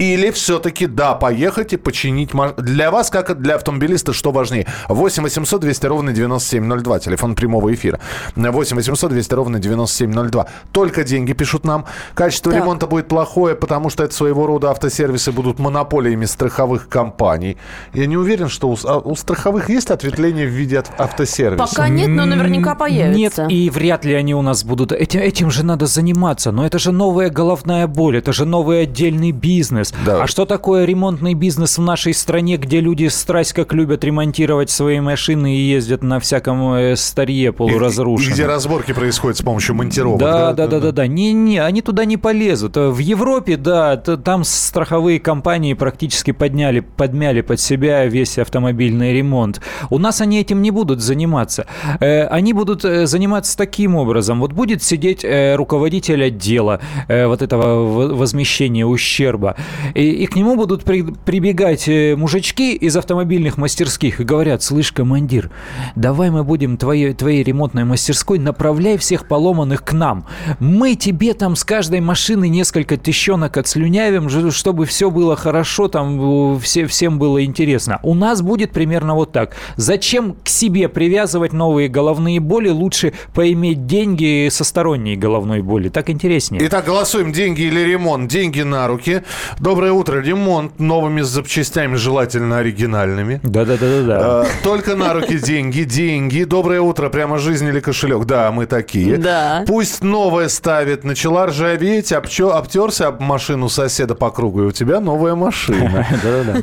[0.00, 4.66] или все-таки, да, поехать и починить маш- Для вас, как и для автомобилиста, что важнее?
[4.88, 8.00] 8 800 200 ровно 9702, телефон прямого эфира.
[8.34, 10.46] 8 800 200 ровно 9702.
[10.72, 11.84] Только деньги пишут нам.
[12.14, 12.62] Качество Так.
[12.62, 17.58] ремонта будет плохое, потому что это своего рода автосервисы будут монополиями страховых компаний.
[17.92, 21.66] Я не уверен, что у, а у страховых есть ответвление в виде автосервиса.
[21.66, 23.42] Пока нет, но наверняка появится.
[23.44, 24.92] Нет, и вряд ли они у нас будут.
[24.92, 26.52] Этим, этим же надо заниматься.
[26.52, 29.89] Но это же новая головная боль, это же новый отдельный бизнес.
[30.04, 30.22] Да.
[30.22, 35.00] А что такое ремонтный бизнес в нашей стране, где люди страсть как любят ремонтировать свои
[35.00, 38.30] машины и ездят на всяком э, старье И- и- полуразрушенном?
[38.30, 40.20] И, где разборки происходят с помощью монтировок.
[40.20, 41.06] Да, да, да, да, да.
[41.06, 42.76] Не-не, они туда не полезут.
[42.76, 49.60] Э, В Европе, да, там страховые компании практически подняли, подмяли под себя весь автомобильный ремонт.
[49.90, 51.66] У нас они этим не будут заниматься.
[52.00, 54.40] Э, Они будут заниматься таким образом.
[54.40, 55.24] Вот будет сидеть
[55.56, 59.56] руководитель отдела вот этого возмещения ущерба,
[59.94, 64.92] и, и к нему будут при- прибегать э, мужички из автомобильных мастерских и говорят, слышь,
[64.92, 65.50] командир,
[65.96, 70.26] давай мы будем твоей, твоей ремонтной мастерской, направляй всех поломанных к нам.
[70.58, 76.86] Мы тебе там с каждой машины несколько тыщенок отслюнявим, чтобы все было хорошо, там все,
[76.86, 78.00] всем было интересно.
[78.02, 79.54] У нас будет примерно вот так.
[79.76, 82.68] Зачем к себе привязывать новые головные боли?
[82.68, 85.88] Лучше поиметь деньги со сторонней головной боли.
[85.88, 86.66] Так интереснее.
[86.66, 87.32] Итак, голосуем.
[87.32, 88.30] Деньги или ремонт?
[88.30, 89.22] Деньги на руки.
[89.60, 90.20] Доброе утро.
[90.22, 93.40] Ремонт новыми запчастями, желательно оригинальными.
[93.42, 94.44] Да-да-да-да.
[94.46, 96.44] Э, Только на руки деньги, деньги.
[96.44, 98.24] Доброе утро, прямо жизнь или кошелек.
[98.24, 99.18] Да, мы такие.
[99.18, 99.64] Да.
[99.66, 101.04] Пусть новое ставит.
[101.04, 106.06] Начала ржаветь, обчё- обтерся об машину соседа по кругу, и у тебя новая машина.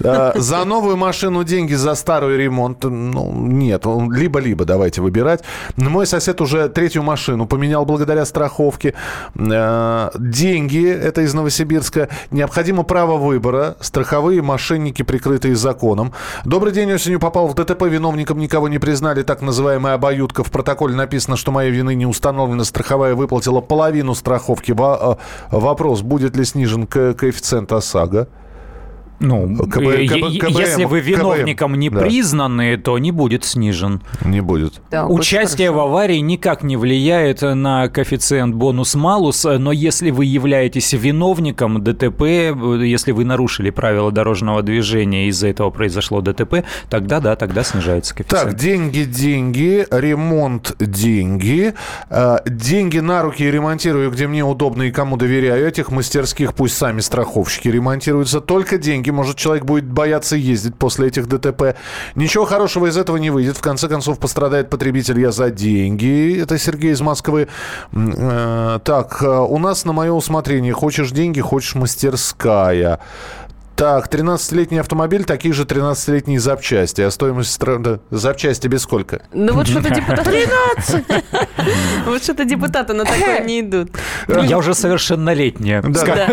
[0.04, 3.84] Э, За новую машину деньги, за старый ремонт, ну, нет.
[3.86, 5.42] Либо-либо давайте выбирать.
[5.76, 8.96] Мой сосед уже третью машину поменял благодаря страховке.
[9.36, 12.10] Э, Деньги, это из Новосибирска.
[12.32, 13.76] Необходимо право выбора.
[13.80, 16.14] Страховые мошенники, прикрытые законом.
[16.46, 17.84] Добрый день, осенью попал в ДТП.
[17.84, 19.22] Виновником никого не признали.
[19.22, 20.44] Так называемая обоюдка.
[20.44, 22.64] В протоколе написано, что моей вины не установлена.
[22.64, 24.72] Страховая выплатила половину страховки.
[24.78, 25.16] Э,
[25.52, 28.28] Вопрос, будет ли снижен ко- коэффициент ОСАГО?
[29.20, 32.02] Ну, КБ э, КБ е- если вы КБМ, виновником не да.
[32.02, 34.02] признаны, то не будет снижен.
[34.24, 34.80] Не будет.
[34.92, 41.84] Очень Участие в аварии никак не влияет на коэффициент бонус-малус, но если вы являетесь виновником
[41.84, 42.54] ДТП, э,
[42.86, 48.14] если вы нарушили правила дорожного движения, и из-за этого произошло ДТП, тогда да, тогда снижается
[48.14, 48.50] коэффициент.
[48.52, 51.74] Так, деньги, деньги, ремонт, деньги.
[52.10, 55.68] Э, деньги на руки и ремонтирую, где мне удобно и кому доверяю.
[55.68, 58.42] Этих мастерских пусть сами страховщики ремонтируются.
[58.42, 59.07] Только деньги.
[59.12, 61.76] Может, человек будет бояться ездить после этих ДТП.
[62.16, 63.58] Ничего хорошего из этого не выйдет.
[63.58, 65.20] В конце концов, пострадает потребитель.
[65.20, 66.40] Я за деньги.
[66.42, 67.48] Это Сергей из Москвы.
[67.94, 70.74] Э, так, э, у нас на мое усмотрение.
[70.74, 73.00] Хочешь деньги, хочешь мастерская.
[73.78, 77.02] Так, 13-летний автомобиль, такие же 13-летние запчасти.
[77.02, 79.22] А стоимость стра- запчасти без сколько?
[79.34, 80.48] Ну вот что-то депутаты...
[82.08, 83.92] Вот что-то депутаты на такое не идут.
[84.28, 85.84] Я уже совершеннолетняя,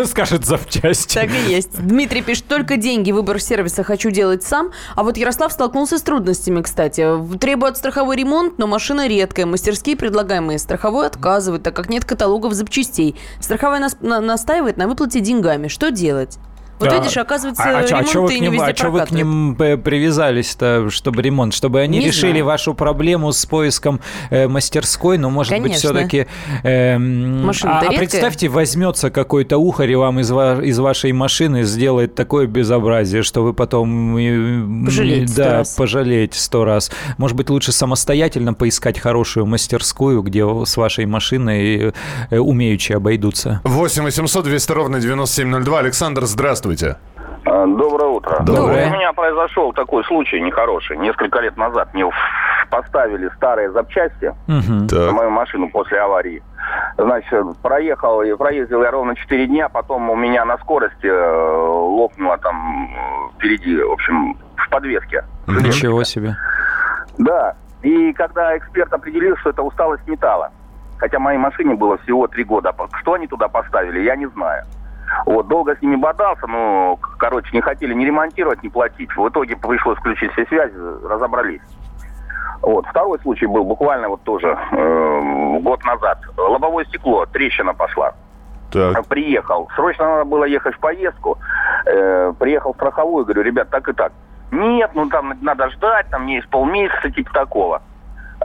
[0.05, 1.13] скажет запчасти.
[1.13, 1.79] Так и есть.
[1.79, 4.71] Дмитрий пишет, только деньги, выбор сервиса хочу делать сам.
[4.95, 7.07] А вот Ярослав столкнулся с трудностями, кстати.
[7.39, 9.45] Требует страховой ремонт, но машина редкая.
[9.45, 13.15] Мастерские предлагаемые страховой отказывают, так как нет каталогов запчастей.
[13.39, 15.67] Страховая нас- на- настаивает на выплате деньгами.
[15.67, 16.39] Что делать?
[16.79, 16.97] Вот Да.
[16.97, 19.01] видишь, оказывается, А, а, а ремонты чё вы к не ним, везде а чё вы
[19.05, 22.45] к ним э, привязались-то, чтобы ремонт, чтобы они Не решили знаю.
[22.45, 25.89] вашу проблему с поиском э, мастерской, но может быть Конечно.
[25.93, 26.27] все-таки.
[26.63, 27.97] Машина-то а, а редкая.
[27.99, 33.43] представьте, возьмется какой-то ухарь и вам из, ва- из вашей машины сделает такое безобразие, что
[33.43, 35.75] вы потом э, Пожалеете сто да, раз.
[35.75, 36.91] пожалеете сто раз.
[37.17, 41.93] Может быть лучше самостоятельно поискать хорошую мастерскую, где с вашей машиной
[42.29, 43.61] э, умеючи обойдутся.
[43.63, 45.79] 8 800 200 ровно 9702.
[45.79, 46.64] Александр, здравствуйте.
[47.45, 48.37] А, Доброе утро.
[48.43, 48.87] Доброе.
[48.89, 50.97] У меня произошел такой случай нехороший.
[50.97, 52.05] Несколько лет назад мне
[52.69, 54.87] поставили старые запчасти Мгм.
[54.91, 56.41] на мою машину после аварии.
[56.97, 62.37] Значит, проехал и проездил я ровно 4 дня, потом у меня на скорости э, лопнуло
[62.39, 65.23] там э, впереди, в общем, в подвеске.
[65.47, 66.35] Ничего себе.
[67.19, 67.53] Да.
[67.83, 70.49] И когда эксперт определил, что это усталость металла,
[70.97, 74.63] хотя моей машине было всего три года, что они туда поставили, я не знаю.
[75.25, 79.15] Вот, долго с ними бодался, но, короче, не хотели ни ремонтировать, ни платить.
[79.15, 80.75] В итоге пришлось включить все связи,
[81.07, 81.61] разобрались.
[82.61, 86.19] Вот, второй случай был буквально вот тоже э, год назад.
[86.37, 88.13] Лобовое стекло, трещина пошла.
[88.71, 89.05] Так.
[89.07, 89.69] Приехал.
[89.75, 91.37] Срочно надо было ехать в поездку.
[91.85, 94.11] Э, приехал в страховую, говорю, ребят, так и так.
[94.51, 97.81] Нет, ну там надо ждать, там есть полмесяца, типа такого.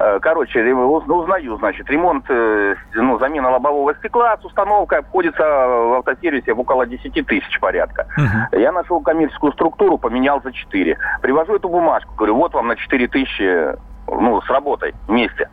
[0.03, 5.43] Э, Короче, ре- уз- узнаю, значит, ремонт, э, ну, замена лобового стекла с установкой обходится
[5.43, 8.07] в автосервисе в около 10 тысяч порядка.
[8.17, 8.59] Мгм.
[8.61, 10.97] Я нашел коммерческую структуру, поменял за 4.
[11.21, 13.77] Привожу эту бумажку, говорю, вот вам на 4 тысячи,
[14.09, 15.51] ну, с работой вместе.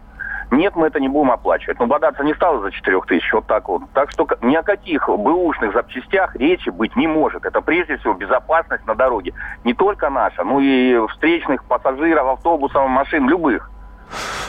[0.50, 1.78] Нет, мы это не будем оплачивать.
[1.82, 3.82] Ну, бодаться не стало за 4 тысяч, вот так вот.
[3.94, 7.44] Так что ни о каких бэушных запчастях речи быть не может.
[7.46, 9.34] Это прежде всего безопасность на дороге.
[9.66, 13.70] Не только наша, но и встречных пассажиров, автобусов, машин, любых.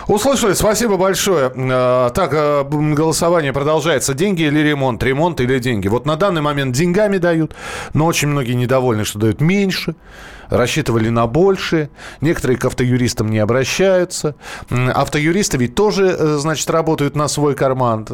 [0.08, 1.52] Услышали, спасибо большое.
[1.54, 4.14] Э, Так, э, голосование продолжается.
[4.14, 5.02] Деньги или ремонт?
[5.02, 5.86] Ремонт или деньги?
[5.88, 7.54] Вот на данный момент деньгами дают,
[7.92, 9.94] но очень многие недовольны, что дают меньше.
[10.50, 11.90] Рассчитывали на больше.
[12.20, 14.34] Некоторые к автоюристам не обращаются.
[14.70, 18.06] Автоюристы ведь тоже, э, значит, работают на свой карман.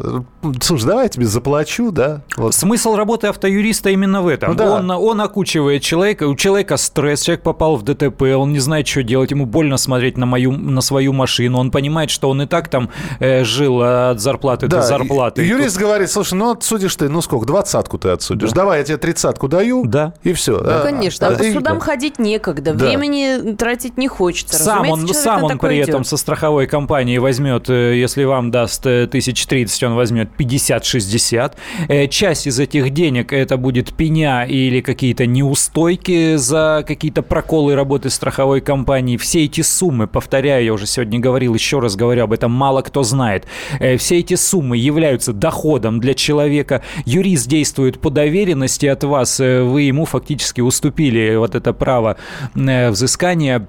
[0.61, 2.21] Слушай, давай я тебе заплачу, да?
[2.37, 2.53] Вот.
[2.53, 4.49] Смысл работы автоюриста именно в этом.
[4.51, 4.71] Ну да.
[4.75, 9.03] он, он окучивает человека, у человека стресс, человек попал в ДТП, он не знает, что
[9.03, 12.67] делать, ему больно смотреть на, мою, на свою машину, он понимает, что он и так
[12.69, 15.43] там э, жил от зарплаты до зарплаты.
[15.45, 18.51] и- Юрист говорит, слушай, ну отсудишь ты, ну сколько, двадцатку ты отсудишь.
[18.51, 19.85] Давай, я тебе тридцатку даю.
[19.85, 20.13] Да.
[20.23, 20.57] И все.
[20.57, 22.85] Ну, конечно, а по судам ходить некогда, Да.
[22.85, 24.61] времени тратить не хочется.
[24.61, 25.89] Сам он, сам он при идет.
[25.89, 31.53] этом со страховой компанией возьмет, э, если вам даст э, 1030, он возьмет 50-60.
[31.87, 38.09] Э, Часть из этих денег это будет пеня или какие-то неустойки за какие-то проколы работы
[38.09, 39.17] страховой компании.
[39.17, 43.03] Все эти суммы, повторяю, я уже сегодня говорил, еще раз говорю об этом, мало кто
[43.03, 43.45] знает.
[43.79, 46.81] Э, Все эти суммы являются доходом для человека.
[47.05, 52.14] Юрист действует по доверенности от вас, э, вы ему фактически уступили вот это право
[52.55, 53.67] э, взыскания.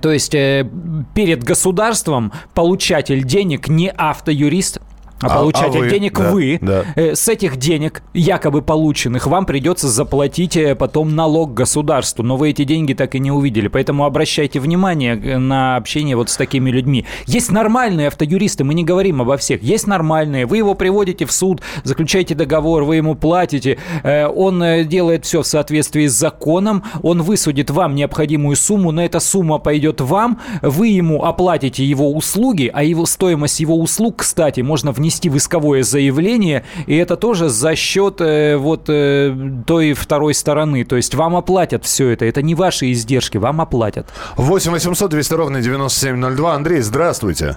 [0.00, 0.68] То есть э,
[1.14, 4.80] перед государством получатель денег не автоюрист,
[5.20, 6.58] а, А- а получатель вы, денег да, вы.
[6.60, 6.84] да.
[6.94, 12.22] Э, С этих денег, якобы полученных, вам придется заплатить э, потом налог государству.
[12.22, 13.68] Но вы эти деньги так и не увидели.
[13.68, 17.06] Поэтому обращайте внимание э, на общение вот с такими людьми.
[17.26, 19.62] Есть нормальные автоюристы, мы не говорим обо всех.
[19.62, 20.44] Есть нормальные.
[20.46, 23.78] Вы его приводите в суд, заключаете договор, вы ему платите.
[24.04, 26.84] Он делает все в соответствии с законом.
[27.02, 28.92] Он высудит вам необходимую сумму.
[28.92, 30.40] Но эта сумма пойдет вам.
[30.62, 35.82] Вы ему оплатите его услуги, а его стоимость его услуг, кстати, можно внести в исковое
[35.82, 39.34] заявление, и это тоже за счет э, вот э,
[39.66, 40.84] той второй стороны.
[40.84, 42.24] То есть вам оплатят все это.
[42.24, 44.12] Это не ваши издержки, вам оплатят.
[44.36, 46.54] 8 800 200 ровно 9702.
[46.54, 47.56] Андрей, здравствуйте.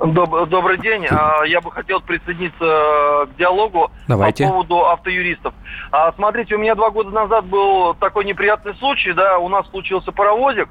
[0.00, 1.06] Доб- Добрый день.
[1.10, 4.44] А, Я бы хотел присоединиться э, к диалогу Давайте.
[4.44, 5.54] по поводу автоюристов.
[5.92, 10.12] А, Смотрите, у меня два года назад был такой неприятный случай, да, у нас случился
[10.12, 10.68] паровозик,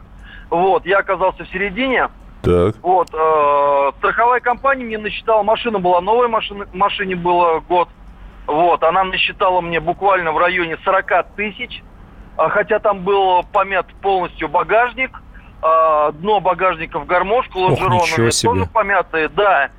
[0.50, 2.10] вот, я оказался в середине,
[2.44, 2.76] Так.
[2.82, 7.88] вот, э, страховая компания мне насчитала, машина была новая, машина, машине было год,
[8.48, 11.82] вот, она насчитала мне буквально в районе 40 тысяч,
[12.36, 15.12] а, хотя там был помят полностью багажник,
[15.62, 17.60] а, дно багажника в гармошку
[18.32, 18.50] себе.
[18.50, 19.70] тоже помятые, да.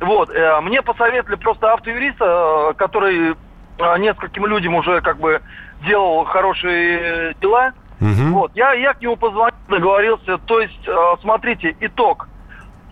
[0.00, 3.34] Вот, э, мне посоветовали просто автоюриста, э, который
[3.78, 5.40] э, нескольким людям уже как бы
[5.86, 7.72] делал хорошие э, дела.
[8.00, 8.32] Мгм.
[8.34, 10.38] Вот, я, я к нему позвонил, договорился.
[10.38, 12.28] То есть, э, смотрите, итог.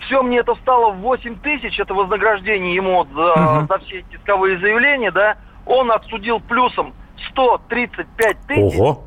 [0.00, 3.66] Все мне это встало в 8 тысяч, это вознаграждение ему за, Мгм.
[3.68, 5.36] за все исковые заявления, да.
[5.66, 6.92] Он отсудил плюсом
[7.30, 8.78] 135 тысяч.
[8.78, 9.04] Ого.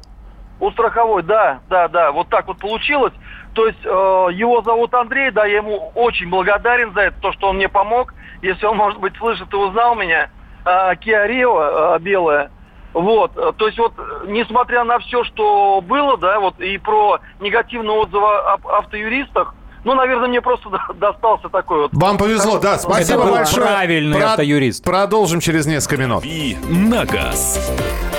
[0.60, 3.12] У страховой, да, да, да, вот так вот получилось.
[3.54, 3.90] То есть э,
[4.34, 8.14] его зовут Андрей, да, я ему очень благодарен за это, то, что он мне помог.
[8.42, 10.30] Если он, может быть, слышит и узнал меня,
[10.66, 12.52] э, Kia Rio э, белая,
[12.96, 17.20] Вот, э, то есть вот, э, несмотря на все, что было, да, вот и про
[17.42, 21.90] негативные отзывы об автоюристах, ну, наверное, мне просто достался такой вот.
[21.94, 23.68] Вам повезло, да, спасибо Это большое.
[23.68, 24.86] правильный автоюрист.
[24.86, 26.22] Продолжим через несколько минут.
[26.24, 27.70] «Дави на газ»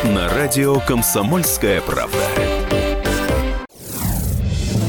[0.05, 2.19] на радио «Комсомольская правда».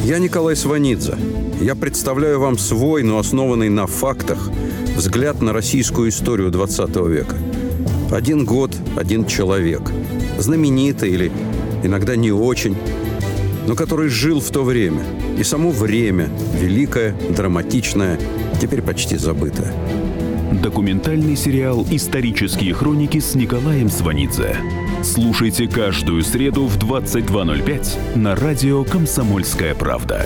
[0.04, 1.16] Я Николай Сванидзе.
[1.62, 4.50] Я представляю вам свой, но основанный на фактах,
[4.98, 7.38] взгляд на российскую историю 20 века.
[8.12, 9.92] Один год, один человек.
[10.38, 11.32] Знаменитый или
[11.84, 12.76] иногда не очень,
[13.68, 15.04] но который жил в то время.
[15.38, 16.30] И само время,
[16.60, 18.18] великое, драматичное,
[18.62, 19.74] теперь почти забытое.
[20.64, 24.56] Документальный сериал «Исторические хроники» с Николаем Сванидзе.
[25.04, 30.26] Слушайте каждую среду в 22.05 на радио «Комсомольская правда».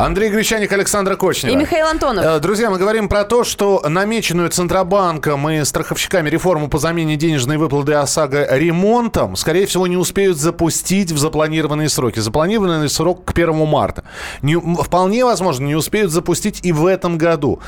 [0.00, 1.52] Андрей Гречаник, Александра Кочнева.
[1.52, 2.24] И Михаил Антонов.
[2.24, 7.58] Э, Друзья, мы говорим про то, что намеченную Центробанком и страховщиками реформу по замене денежной
[7.58, 12.18] выплаты ОСАГО ремонтом, скорее всего, не успеют запустить в запланированные сроки.
[12.18, 14.04] Запланированный срок к 1 марта.
[14.40, 17.60] Не, вполне возможно, не успеют запустить и в этом году.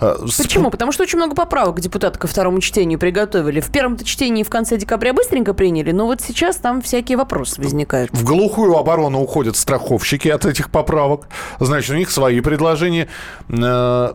[0.00, 0.70] Э, Почему?
[0.70, 3.60] Потому что очень много поправок депутаты ко второму чтению приготовили.
[3.60, 8.10] В первом-то чтении в конце декабря быстренько приняли, но вот сейчас там всякие вопросы возникают.
[8.12, 11.28] В глухую оборону уходят страховщики от этих поправок.
[11.60, 13.08] Значит, у них свои предложения.
[13.48, 14.12] Э,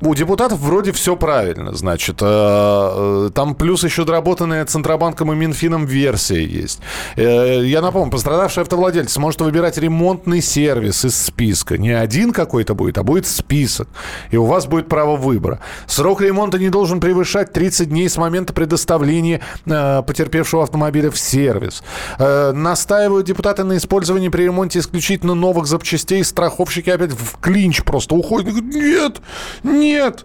[0.00, 1.74] У депутатов вроде все правильно.
[1.74, 6.80] Значит, э, э, там плюс еще доработанная Центробанком и Минфином версия есть.
[7.16, 11.78] Я напомню, пострадавший автовладелец сможет выбирать ремонтный сервис из списка.
[11.78, 13.88] Не один какой-то будет, а будет список.
[14.30, 15.60] И у вас будет право выбора.
[15.86, 21.82] Срок ремонта не должен превышать 30 дней с момента предоставления потерпевшего автомобиля в сервис.
[22.18, 26.24] Настаивают депутаты на использовании при ремонте исключительно новых запчастей.
[26.24, 28.48] Страховщики опять в клинч просто уходят.
[28.48, 29.20] и говорят, Нет,
[29.64, 30.24] нет,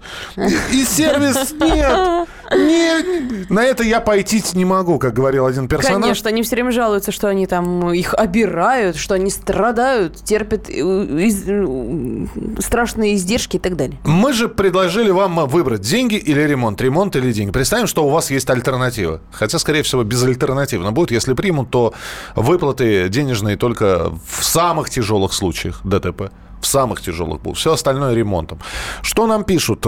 [0.71, 2.27] и и сервис нет.
[2.51, 3.49] Нет.
[3.49, 6.01] На это я пойти не могу, как говорил один персонаж.
[6.01, 10.73] Конечно, они все время жалуются, что они там их обирают, что они страдают, терпят э,
[10.73, 12.27] из- э,
[12.59, 13.97] страшные издержки и так далее.
[14.03, 17.51] Мы же предложили вам выбрать деньги или ремонт, ремонт или деньги.
[17.51, 19.21] Представим, что у вас есть альтернатива.
[19.31, 21.11] Хотя, скорее всего, безальтернативно будет.
[21.11, 21.93] Если примут, то
[22.35, 26.31] выплаты денежные только в самых тяжелых случаях ДТП.
[26.63, 27.57] В самых тяжелых будут.
[27.57, 28.59] Все остальное ремонтом.
[29.01, 29.85] Что нам пишут?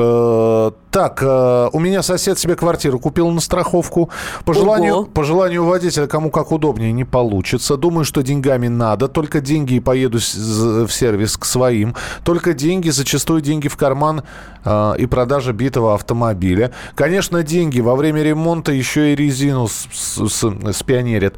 [0.96, 4.10] Э, Так, э, у меня сосед себе квартиру купил на страховку.
[4.46, 5.04] По желанию, Ого.
[5.06, 7.76] по желанию водителя, кому как удобнее, не получится.
[7.76, 9.08] Думаю, что деньгами надо.
[9.10, 11.96] Только деньги и поеду в сервис к своим.
[12.24, 14.24] Только деньги, зачастую деньги в карман
[14.64, 16.72] э, и продажа битого автомобиля.
[16.96, 21.36] Конечно, деньги во время ремонта еще и резину с- с- с- спионерят.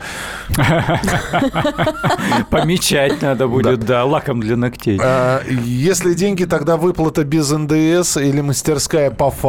[2.51, 4.99] Помечать надо будет, да, лаком для ногтей.
[5.01, 9.46] А, Если деньги, тогда выплата без НДС или мастерская по факту.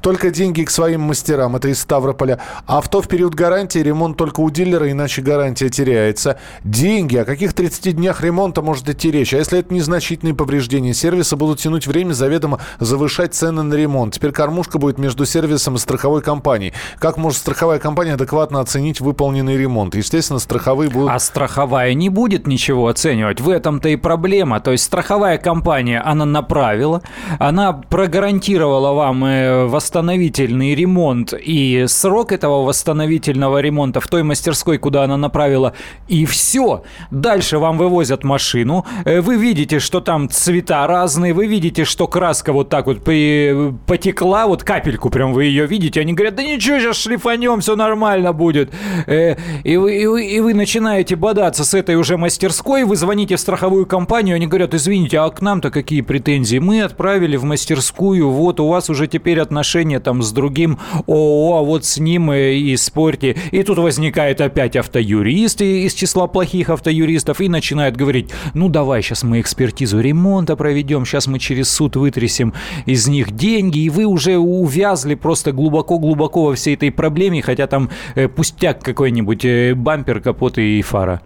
[0.00, 1.56] Только деньги к своим мастерам.
[1.56, 2.38] Это из Ставрополя.
[2.66, 6.38] Авто в период гарантии, ремонт только у дилера, иначе гарантия теряется.
[6.64, 7.16] Деньги.
[7.16, 9.34] О каких 30 днях ремонта может идти речь?
[9.34, 10.94] А если это незначительные повреждения?
[10.94, 14.14] Сервисы будут тянуть время, заведомо завышать цены на ремонт.
[14.14, 16.72] Теперь кормушка будет между сервисом и страховой компанией.
[16.98, 19.94] Как может страховая компания адекватно оценить выполненный ремонт?
[19.94, 21.10] Естественно, страховые будут...
[21.10, 23.40] А страховая не будет ничего оценивать.
[23.40, 24.60] В этом-то и проблема.
[24.60, 27.02] То есть страховая компания, она направила,
[27.38, 31.32] она прогарантировала вам э, восстановительный ремонт.
[31.32, 35.72] И срок этого восстановительного ремонта в той мастерской, куда она направила,
[36.08, 36.82] и все.
[37.10, 42.52] Дальше вам вывозят машину, э, вы видите, что там цвета разные, вы видите, что краска
[42.52, 46.96] вот так вот потекла, вот капельку прям вы ее видите, они говорят, да ничего, сейчас
[46.96, 48.72] шлифанем, все нормально будет.
[49.06, 53.36] Э, И вы, и, вы, и вы начинаете бодаться с этой уже мастерской, вы звоните
[53.36, 56.58] в страховую компанию, они говорят, извините, а к нам-то какие претензии?
[56.58, 61.62] Мы отправили в мастерскую, вот у вас уже теперь отношения там с другим ООО, а
[61.62, 63.36] вот с ним э, и спорьте.
[63.50, 69.02] И тут возникает опять автоюрист и- из числа плохих автоюристов и начинает говорить, ну давай
[69.02, 72.54] сейчас мы экспертизу ремонта проведем, сейчас мы через суд вытрясем
[72.86, 77.90] из них деньги, и вы уже увязли просто глубоко-глубоко во всей этой проблеме, хотя там
[78.14, 81.20] э, пустяк какой-нибудь, э, бампер, капот и фара.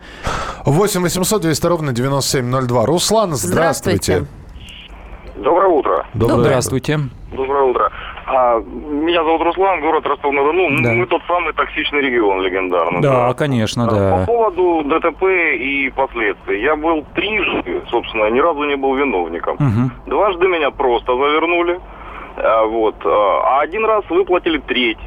[0.64, 2.86] 8 800 200 ровно 9702.
[2.86, 4.02] Руслан, здравствуйте.
[4.02, 4.45] Здравствуйте.
[5.36, 6.06] Доброе утро.
[6.14, 6.98] Доброе Здравствуйте.
[7.32, 7.92] Доброе утро.
[8.26, 10.82] А, меня зовут Руслан, город Ростов-на-Дону.
[10.82, 10.92] Да.
[10.92, 13.00] Мы тот самый токсичный регион легендарный.
[13.02, 14.24] Да, конечно, А, По да.
[14.26, 15.22] поводу ДТП
[15.58, 16.62] и последствий.
[16.62, 19.56] Я был трижды, собственно, ни разу не был виновником.
[19.58, 19.92] Мгм.
[20.06, 21.80] Дважды меня просто завернули.
[22.38, 22.94] А, вот.
[23.04, 24.98] а один раз выплатили треть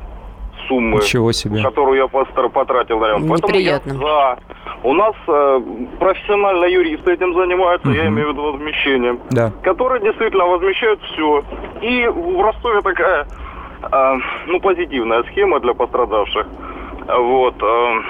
[0.68, 1.62] суммы, Ничего себе.
[1.64, 3.30] которую я потратил на ремонт.
[3.30, 4.38] Поэтому я за.
[4.84, 5.62] У нас э,
[6.00, 8.14] профессионально юристы этим занимаются, я Мгм.
[8.14, 9.52] имею в виду возмещением, Да.
[9.64, 11.44] которые действительно возмещают все.
[11.82, 13.28] И в Ростове такая,
[13.92, 14.18] э,
[14.48, 16.48] ну, позитивная схема для пострадавших.
[17.08, 17.56] Вот.
[17.62, 18.02] э,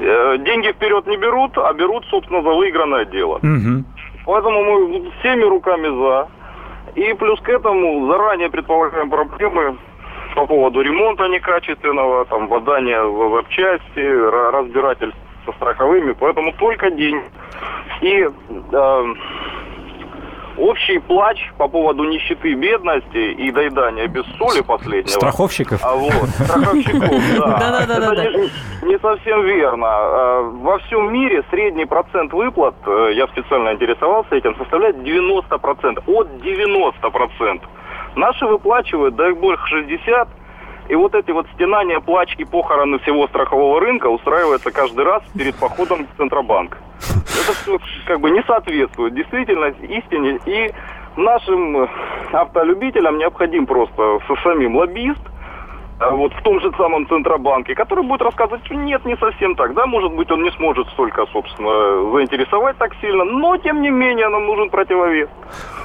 [0.00, 3.38] э, деньги вперед не берут, а берут, собственно, за выигранное дело.
[3.42, 3.84] Мгм.
[4.26, 6.28] Поэтому мы всеми руками за.
[6.96, 9.76] И плюс к этому заранее предполагаем проблемы
[10.34, 16.12] по поводу ремонта некачественного, там, водания в запчасти, ра- разбирательств со страховыми.
[16.12, 17.20] Поэтому только день.
[18.02, 18.26] И
[18.72, 19.04] э,
[20.58, 25.08] общий плач по поводу нищеты, бедности и доедания без соли последнего.
[25.14, 25.80] Страховщиков?
[25.84, 27.00] А вот, страховщиков,
[27.38, 27.80] да.
[28.24, 29.86] Это не, совсем верно.
[29.88, 36.02] А, Во всем мире средний процент выплат, э, я специально интересовался этим, составляет 90%.
[36.06, 37.60] От 90%.
[38.16, 40.28] Наши выплачивают, дай бог, 60%.
[40.88, 45.54] И вот эти вот стенания, плач и похороны всего страхового рынка устраиваются каждый раз перед
[45.54, 46.76] походом в Центробанк.
[46.98, 50.40] Это все как бы не соответствует действительности, истине.
[50.46, 50.72] И
[51.16, 51.88] нашим э,
[52.32, 55.20] автолюбителям необходим просто самим лоббист,
[56.00, 59.86] вот в том же самом Центробанке, который будет рассказывать, что нет, не совсем так, да,
[59.86, 64.46] может быть, он не сможет столько, собственно, заинтересовать так сильно, но, тем не менее, нам
[64.46, 65.28] нужен противовес.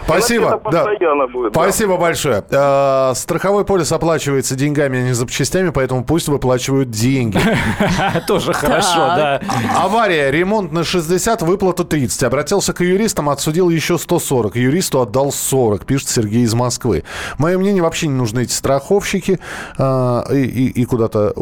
[0.05, 0.61] Спасибо.
[0.71, 0.85] Да.
[1.27, 1.51] будет.
[1.53, 1.61] да.
[1.61, 2.43] Спасибо большое.
[2.49, 7.39] Э, Страховой полис оплачивается деньгами, а не запчастями, поэтому пусть выплачивают деньги.
[8.27, 9.41] Тоже хорошо, да.
[9.73, 12.23] А- Авария, ремонт на 60, выплата 30.
[12.23, 14.55] Обратился к юристам, отсудил еще 140.
[14.55, 17.03] Юристу отдал 40, пишет Сергей из Москвы.
[17.39, 19.39] Мое мнение, вообще не нужны эти страховщики.
[20.05, 21.33] А, и, и- и куда-то...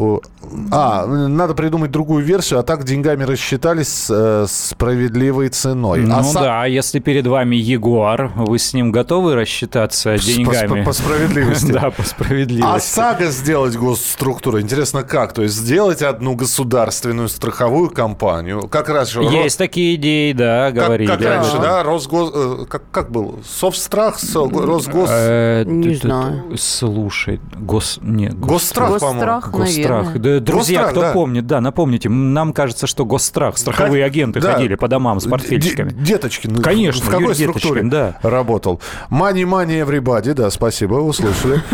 [0.70, 6.00] А, надо придумать другую версию, а так деньгами рассчитались э, справедливой ценой.
[6.00, 10.24] Ну а са- да, а если перед вами Ягуар, вы с ним готовы рассчитаться С-
[10.24, 10.80] деньгами?
[10.80, 11.72] По, по справедливости.
[11.72, 12.88] Да, по А справедливости.
[12.94, 15.32] САГА сделать госструктуру, интересно как?
[15.32, 19.22] То есть сделать одну государственную страховую компанию, как раз же...
[19.22, 21.08] Есть такие идеи, да, говорили.
[21.08, 22.30] как раньше, да, Росгос...
[22.34, 23.40] э, Как, как был?
[23.46, 25.08] Совстрах, Со- Росгос...
[25.10, 26.44] Э, Не знаю.
[26.56, 27.98] Слушай, гос...
[28.02, 29.20] Не, Госстрах, по-моему.
[29.20, 30.04] Госстрах, Госстрах.
[30.06, 30.18] наверное.
[30.18, 31.12] Да, друзья, Госстрах, кто да.
[31.12, 34.52] помнит, да, напомните, нам кажется, что госстрах, страховые Как- агенты да.
[34.54, 35.90] ходили по домам с портфельчиками.
[35.90, 36.56] Д- Деточкин.
[36.62, 38.16] Конечно, В какой Юрий структуре Деточкин, да.
[38.22, 38.80] работал?
[39.10, 40.32] Money, money, everybody.
[40.34, 41.62] Да, спасибо, услышали.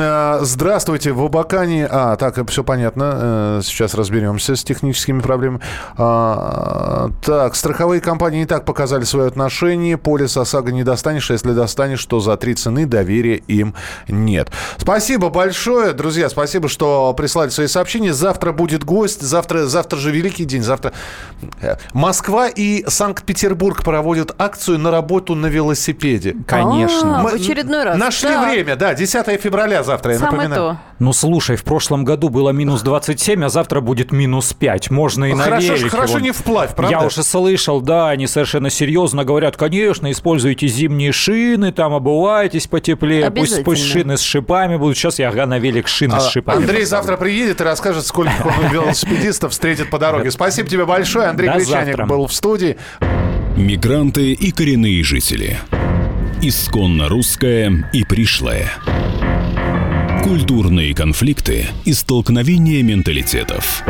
[0.00, 1.86] А, Здравствуйте, в Абакане...
[1.90, 3.58] А, так, все понятно.
[3.58, 5.60] Э, Сейчас разберемся с техническими проблемами.
[5.96, 9.96] А, Так, страховые компании и так показали свое отношение.
[9.98, 13.74] Полис ОСАГО не достанешь, а если достанешь, то за три цены доверия им
[14.08, 14.50] нет.
[14.78, 16.28] Спасибо большое, друзья.
[16.28, 18.12] Спасибо, что прислали свои сообщения.
[18.12, 19.20] Завтра будет гость.
[19.22, 20.62] Завтра, завтра же великий день.
[20.62, 20.92] Завтра
[21.60, 26.36] э, Москва и Санкт-Петербург проводят акцию на работу на велосипеде.
[26.46, 27.20] Конечно.
[27.20, 27.98] А, Мы в очередной раз.
[27.98, 28.50] Нашли Так.
[28.50, 30.60] время, да, 10 февраля завтра, я Самое напоминаю.
[30.74, 30.78] то.
[30.98, 34.90] Ну слушай, в прошлом году было минус 27, а завтра будет минус 5.
[34.90, 36.22] Можно и на Хорошо, велике, хорошо вон.
[36.22, 36.96] не вплавь, правда?
[36.98, 43.30] Я уже слышал, да, они совершенно серьезно говорят, конечно, используйте зимние шины, там обувайтесь потеплее,
[43.30, 44.96] пусть, пусть шины с шипами будут.
[44.96, 46.58] Сейчас я на велик шины с А, шипами.
[46.58, 50.30] Андрей завтра приедет и расскажет, сколько он велосипедистов встретит по дороге.
[50.30, 51.28] Спасибо тебе большое.
[51.28, 52.76] Андрей Гречаник был в студии.
[53.56, 55.58] Мигранты и коренные жители.
[56.40, 58.70] Исконно русское и пришлое.
[60.22, 63.82] Культурные конфликты и столкновения менталитетов.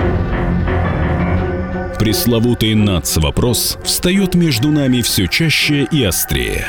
[1.99, 6.68] Пресловутый НАЦ-вопрос встает между нами все чаще и острее.